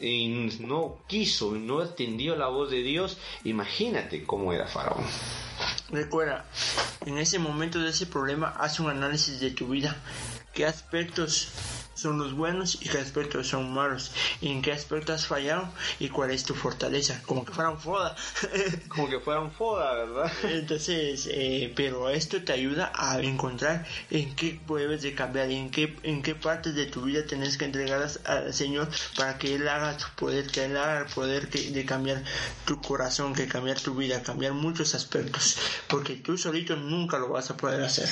no 0.60 0.98
quiso, 1.08 1.52
no 1.52 1.80
atendió 1.80 2.36
la 2.36 2.48
voz 2.48 2.70
de 2.70 2.84
Dios, 2.84 3.18
imagínate 3.44 4.24
cómo 4.24 4.54
era 4.54 4.68
Faraón. 4.68 5.06
Recuerda, 5.92 6.46
en 7.06 7.18
ese 7.18 7.40
momento 7.40 7.80
de 7.80 7.90
ese 7.90 8.06
problema, 8.06 8.50
haz 8.60 8.80
un 8.80 8.90
análisis 8.90 9.40
de 9.40 9.52
tu 9.52 9.68
vida. 9.68 9.96
¿Qué 10.54 10.66
aspectos 10.66 11.50
son 11.96 12.20
los 12.20 12.34
buenos 12.34 12.76
y 12.82 12.90
qué 12.90 13.00
aspectos 13.00 13.48
son 13.48 13.74
malos, 13.74 14.12
y 14.42 14.50
en 14.52 14.62
qué 14.62 14.72
aspectos 14.72 15.16
has 15.16 15.28
fallado 15.28 15.70
y 16.00 16.10
cuál 16.10 16.32
es 16.32 16.44
tu 16.44 16.54
fortaleza, 16.54 17.22
como 17.26 17.44
que 17.44 17.54
fueran 17.54 17.80
foda. 17.80 18.16
como 18.90 19.10
que 19.10 19.20
fueran 19.20 19.52
foda, 19.52 19.94
¿verdad? 19.94 20.32
Entonces, 20.44 21.28
eh, 21.32 21.74
pero 21.76 22.10
esto 22.10 22.44
te 22.44 22.54
ayuda 22.54 22.92
a 22.94 23.20
encontrar 23.22 23.86
en 24.12 24.36
qué 24.36 24.60
debes 24.68 25.02
de 25.02 25.16
cambiar, 25.16 25.50
en 25.50 25.72
qué, 25.72 25.96
en 26.04 26.22
qué 26.22 26.36
partes 26.36 26.76
de 26.76 26.86
tu 26.86 27.04
vida 27.04 27.26
tienes 27.26 27.58
que 27.58 27.66
entregar 27.66 28.08
al 28.26 28.54
Señor 28.54 28.90
para 29.18 29.38
que 29.38 29.56
Él 29.56 29.68
haga 29.68 29.98
tu 29.98 30.06
poder, 30.16 30.48
que 30.48 30.66
Él 30.66 30.78
haga 30.78 31.00
el 31.00 31.06
poder 31.06 31.50
de 31.50 31.86
cambiar 31.86 32.24
tu 32.66 32.82
corazón, 32.82 33.34
que 33.34 33.48
cambiar 33.48 33.80
tu 33.80 33.96
vida, 33.96 34.22
cambiar 34.22 34.54
muchos 34.54 34.96
aspectos, 34.96 35.58
porque 35.88 36.16
tú 36.16 36.38
solito 36.38 36.76
nunca 36.76 37.18
lo 37.18 37.30
vas 37.30 37.50
a 37.52 37.58
poder 37.58 37.82
hacer. 37.82 38.10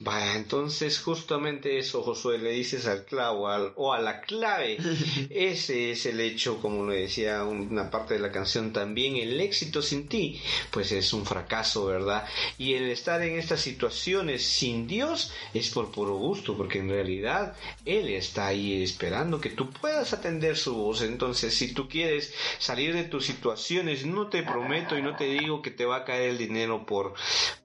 Vaya, 0.00 0.36
entonces 0.36 0.98
justamente 0.98 1.78
eso, 1.78 2.02
Josué, 2.02 2.38
le 2.38 2.52
dices 2.52 2.86
al 2.86 3.04
clavo 3.10 3.48
o 3.74 3.92
a 3.92 4.00
la 4.00 4.20
clave. 4.22 4.78
Ese 5.30 5.90
es 5.90 6.06
el 6.06 6.20
hecho, 6.20 6.60
como 6.62 6.84
lo 6.84 6.92
decía 6.92 7.44
una 7.44 7.90
parte 7.90 8.14
de 8.14 8.20
la 8.20 8.30
canción 8.30 8.72
también, 8.72 9.16
el 9.16 9.40
éxito 9.40 9.82
sin 9.82 10.08
ti, 10.08 10.40
pues 10.70 10.92
es 10.92 11.12
un 11.12 11.26
fracaso, 11.26 11.86
¿verdad? 11.86 12.24
Y 12.56 12.74
el 12.74 12.88
estar 12.88 13.20
en 13.22 13.38
estas 13.38 13.60
situaciones 13.60 14.44
sin 14.44 14.86
Dios 14.86 15.32
es 15.52 15.68
por 15.70 15.90
puro 15.90 16.14
gusto, 16.14 16.56
porque 16.56 16.78
en 16.78 16.88
realidad 16.88 17.56
Él 17.84 18.08
está 18.08 18.46
ahí 18.46 18.82
esperando 18.82 19.40
que 19.40 19.50
tú 19.50 19.70
puedas 19.70 20.12
atender 20.12 20.56
su 20.56 20.74
voz. 20.74 21.02
Entonces, 21.02 21.52
si 21.54 21.74
tú 21.74 21.88
quieres 21.88 22.32
salir 22.58 22.94
de 22.94 23.04
tus 23.04 23.26
situaciones, 23.26 24.06
no 24.06 24.28
te 24.28 24.42
prometo 24.44 24.96
y 24.96 25.02
no 25.02 25.16
te 25.16 25.24
digo 25.24 25.62
que 25.62 25.72
te 25.72 25.84
va 25.84 25.96
a 25.96 26.04
caer 26.04 26.30
el 26.30 26.38
dinero 26.38 26.86
por, 26.86 27.14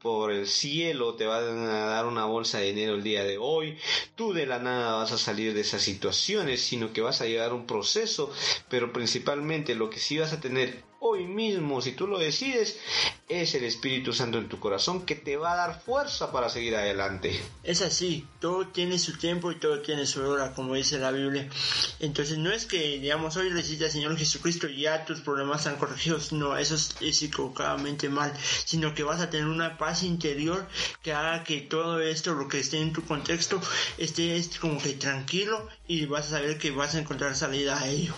por 0.05 0.31
el 0.31 0.45
cielo, 0.45 1.15
te 1.15 1.25
van 1.25 1.67
a 1.67 1.87
dar 1.87 2.05
una 2.05 2.25
bolsa 2.25 2.59
de 2.59 2.67
dinero 2.67 2.93
el 2.93 3.01
día 3.01 3.23
de 3.23 3.39
hoy, 3.39 3.75
tú 4.13 4.33
de 4.33 4.45
la 4.45 4.59
nada 4.59 4.97
vas 4.97 5.11
a 5.11 5.17
salir 5.17 5.55
de 5.55 5.61
esas 5.61 5.81
situaciones, 5.81 6.61
sino 6.61 6.93
que 6.93 7.01
vas 7.01 7.21
a 7.21 7.25
llevar 7.25 7.53
un 7.53 7.65
proceso, 7.65 8.31
pero 8.69 8.93
principalmente 8.93 9.73
lo 9.73 9.89
que 9.89 9.97
sí 9.97 10.19
vas 10.19 10.31
a 10.31 10.39
tener 10.39 10.83
hoy 11.07 11.25
mismo, 11.25 11.81
si 11.81 11.91
tú 11.91 12.07
lo 12.07 12.17
decides, 12.17 12.79
es 13.29 13.53
el 13.53 13.63
Espíritu 13.63 14.11
Santo 14.11 14.39
en 14.39 14.49
tu 14.49 14.59
corazón 14.59 15.05
que 15.05 15.15
te 15.15 15.37
va 15.37 15.53
a 15.53 15.55
dar 15.55 15.81
fuerza 15.81 16.31
para 16.31 16.49
seguir 16.49 16.75
adelante. 16.75 17.39
Es 17.63 17.83
así, 17.83 18.27
todo 18.39 18.67
tiene 18.67 18.97
su 18.97 19.15
tiempo 19.17 19.51
y 19.51 19.59
todo 19.59 19.81
tiene 19.81 20.07
su 20.07 20.23
hora, 20.23 20.53
como 20.53 20.73
dice 20.73 20.97
la 20.97 21.11
Biblia. 21.11 21.47
Entonces 21.99 22.39
no 22.39 22.51
es 22.51 22.65
que, 22.65 22.99
digamos, 22.99 23.37
hoy 23.37 23.51
le 23.51 23.59
al 23.59 23.91
Señor 23.91 24.17
Jesucristo 24.17 24.67
y 24.67 24.81
ya 24.81 25.05
tus 25.05 25.21
problemas 25.21 25.59
están 25.59 25.77
corregidos, 25.77 26.31
no, 26.31 26.57
eso 26.57 26.73
es, 26.73 26.95
es 27.01 27.21
equivocadamente 27.21 28.09
mal, 28.09 28.33
sino 28.65 28.95
que 28.95 29.03
vas 29.03 29.21
a 29.21 29.29
tener 29.29 29.47
una 29.47 29.77
paz 29.77 30.01
interior 30.01 30.67
que 31.03 31.13
haga 31.13 31.43
que 31.43 31.61
todo 31.61 32.01
esto, 32.01 32.33
lo 32.33 32.47
que 32.47 32.59
esté 32.59 32.79
en 32.79 32.93
tu 32.93 33.03
contexto, 33.05 33.61
esté 33.99 34.43
como 34.59 34.81
que 34.81 34.93
tranquilo 34.93 35.67
y 35.87 36.05
vas 36.07 36.27
a 36.27 36.37
saber 36.37 36.57
que 36.57 36.71
vas 36.71 36.95
a 36.95 36.99
encontrar 36.99 37.35
salida 37.35 37.79
a 37.79 37.87
ello. 37.87 38.15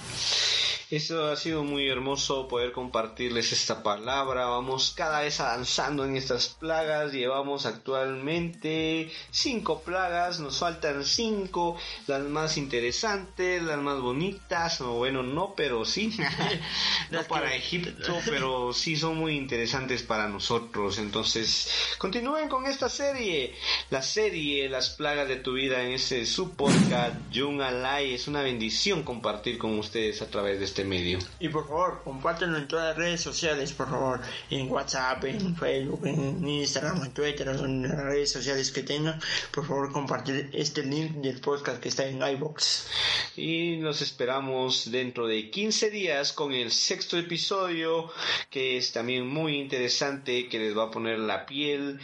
Eso 0.90 1.28
ha 1.28 1.36
sido 1.36 1.66
muy 1.66 1.90
hermoso 1.90 2.48
poder 2.48 2.72
compartirles 2.72 3.52
esta 3.52 3.84
palabra. 3.84 4.46
Vamos 4.46 4.94
cada 4.96 5.20
vez 5.20 5.42
avanzando 5.42 6.06
en 6.06 6.16
estas 6.16 6.48
plagas. 6.48 7.12
Llevamos 7.12 7.66
actualmente 7.66 9.12
cinco 9.30 9.82
plagas. 9.82 10.40
Nos 10.40 10.60
faltan 10.60 11.04
cinco. 11.04 11.76
Las 12.08 12.22
más 12.22 12.56
interesantes, 12.56 13.62
las 13.64 13.80
más 13.80 14.00
bonitas. 14.00 14.80
O 14.80 14.94
bueno, 14.94 15.24
no, 15.24 15.56
pero 15.58 15.84
sí. 15.84 16.18
no 17.12 17.22
para 17.24 17.54
Egipto, 17.54 18.18
pero 18.26 18.72
sí 18.72 18.96
son 18.96 19.18
muy 19.18 19.36
interesantes 19.36 20.04
para 20.04 20.30
nosotros. 20.30 21.00
Entonces, 21.00 21.70
continúen 21.98 22.48
con 22.48 22.66
esta 22.66 22.88
serie. 22.88 23.54
La 23.90 24.02
serie 24.02 24.70
Las 24.70 24.92
plagas 24.92 25.28
de 25.28 25.36
tu 25.36 25.52
vida 25.52 25.84
en 25.84 25.92
ese 25.92 26.26
su 26.26 26.56
podcast 26.56 27.14
Jung 27.36 27.62
Alai. 27.62 28.14
Es 28.14 28.30
una 28.30 28.42
bendición 28.42 29.04
compartir 29.04 29.58
con 29.58 29.78
ustedes 29.78 30.22
a 30.22 30.30
través 30.30 30.60
de 30.60 30.66
este 30.66 30.77
este 30.78 30.88
medio. 30.88 31.18
Y 31.40 31.50
por 31.50 31.68
favor, 31.68 32.02
compártelo 32.04 32.56
en 32.56 32.68
todas 32.68 32.90
las 32.90 32.98
redes 32.98 33.22
sociales, 33.22 33.74
por 33.74 33.90
favor, 33.90 34.22
en 34.52 34.70
WhatsApp, 34.70 35.24
en 35.26 35.56
Facebook, 35.56 36.06
en 36.06 36.48
Instagram, 36.48 37.04
en 37.04 37.14
Twitter, 37.14 37.48
en 37.48 37.82
las 37.82 37.98
redes 37.98 38.32
sociales 38.32 38.72
que 38.72 38.84
tengan, 38.84 39.20
por 39.52 39.66
favor, 39.66 39.92
compartir 39.92 40.52
este 40.54 40.84
link 40.84 41.14
del 41.14 41.40
podcast 41.42 41.82
que 41.82 41.90
está 41.90 42.06
en 42.06 42.22
iBox. 42.22 42.90
Y 43.38 43.78
nos 43.78 44.02
esperamos 44.04 44.92
dentro 44.92 45.26
de 45.26 45.50
15 45.50 45.90
días 45.90 46.32
con 46.32 46.54
el 46.54 46.72
sexto 46.72 47.18
episodio, 47.18 48.12
que 48.52 48.78
es 48.78 48.94
también 48.94 49.26
muy 49.28 49.58
interesante, 49.58 50.48
que 50.48 50.60
les 50.60 50.78
va 50.78 50.84
a 50.84 50.92
poner 50.92 51.18
la 51.18 51.48
piel 51.48 52.00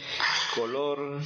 color 0.56 1.20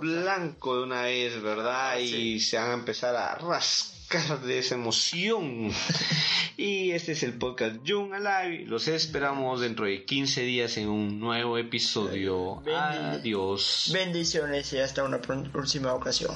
blanco 0.00 0.76
de 0.76 0.82
una 0.84 1.02
vez, 1.02 1.42
¿verdad? 1.42 1.98
Y 1.98 2.40
se 2.40 2.56
van 2.56 2.70
a 2.70 2.74
empezar 2.74 3.14
a 3.14 3.34
rascar 3.34 3.97
de 4.08 4.58
esa 4.58 4.74
emoción. 4.74 5.70
y 6.56 6.92
este 6.92 7.12
es 7.12 7.22
el 7.22 7.34
podcast 7.34 7.82
Young 7.84 8.14
Alive. 8.14 8.64
Los 8.66 8.88
esperamos 8.88 9.60
dentro 9.60 9.84
de 9.84 10.04
15 10.04 10.42
días 10.42 10.78
en 10.78 10.88
un 10.88 11.20
nuevo 11.20 11.58
episodio. 11.58 12.62
Adiós. 12.74 13.90
Bendiciones 13.92 14.72
y 14.72 14.78
hasta 14.78 15.04
una 15.04 15.20
próxima 15.20 15.92
ocasión. 15.92 16.34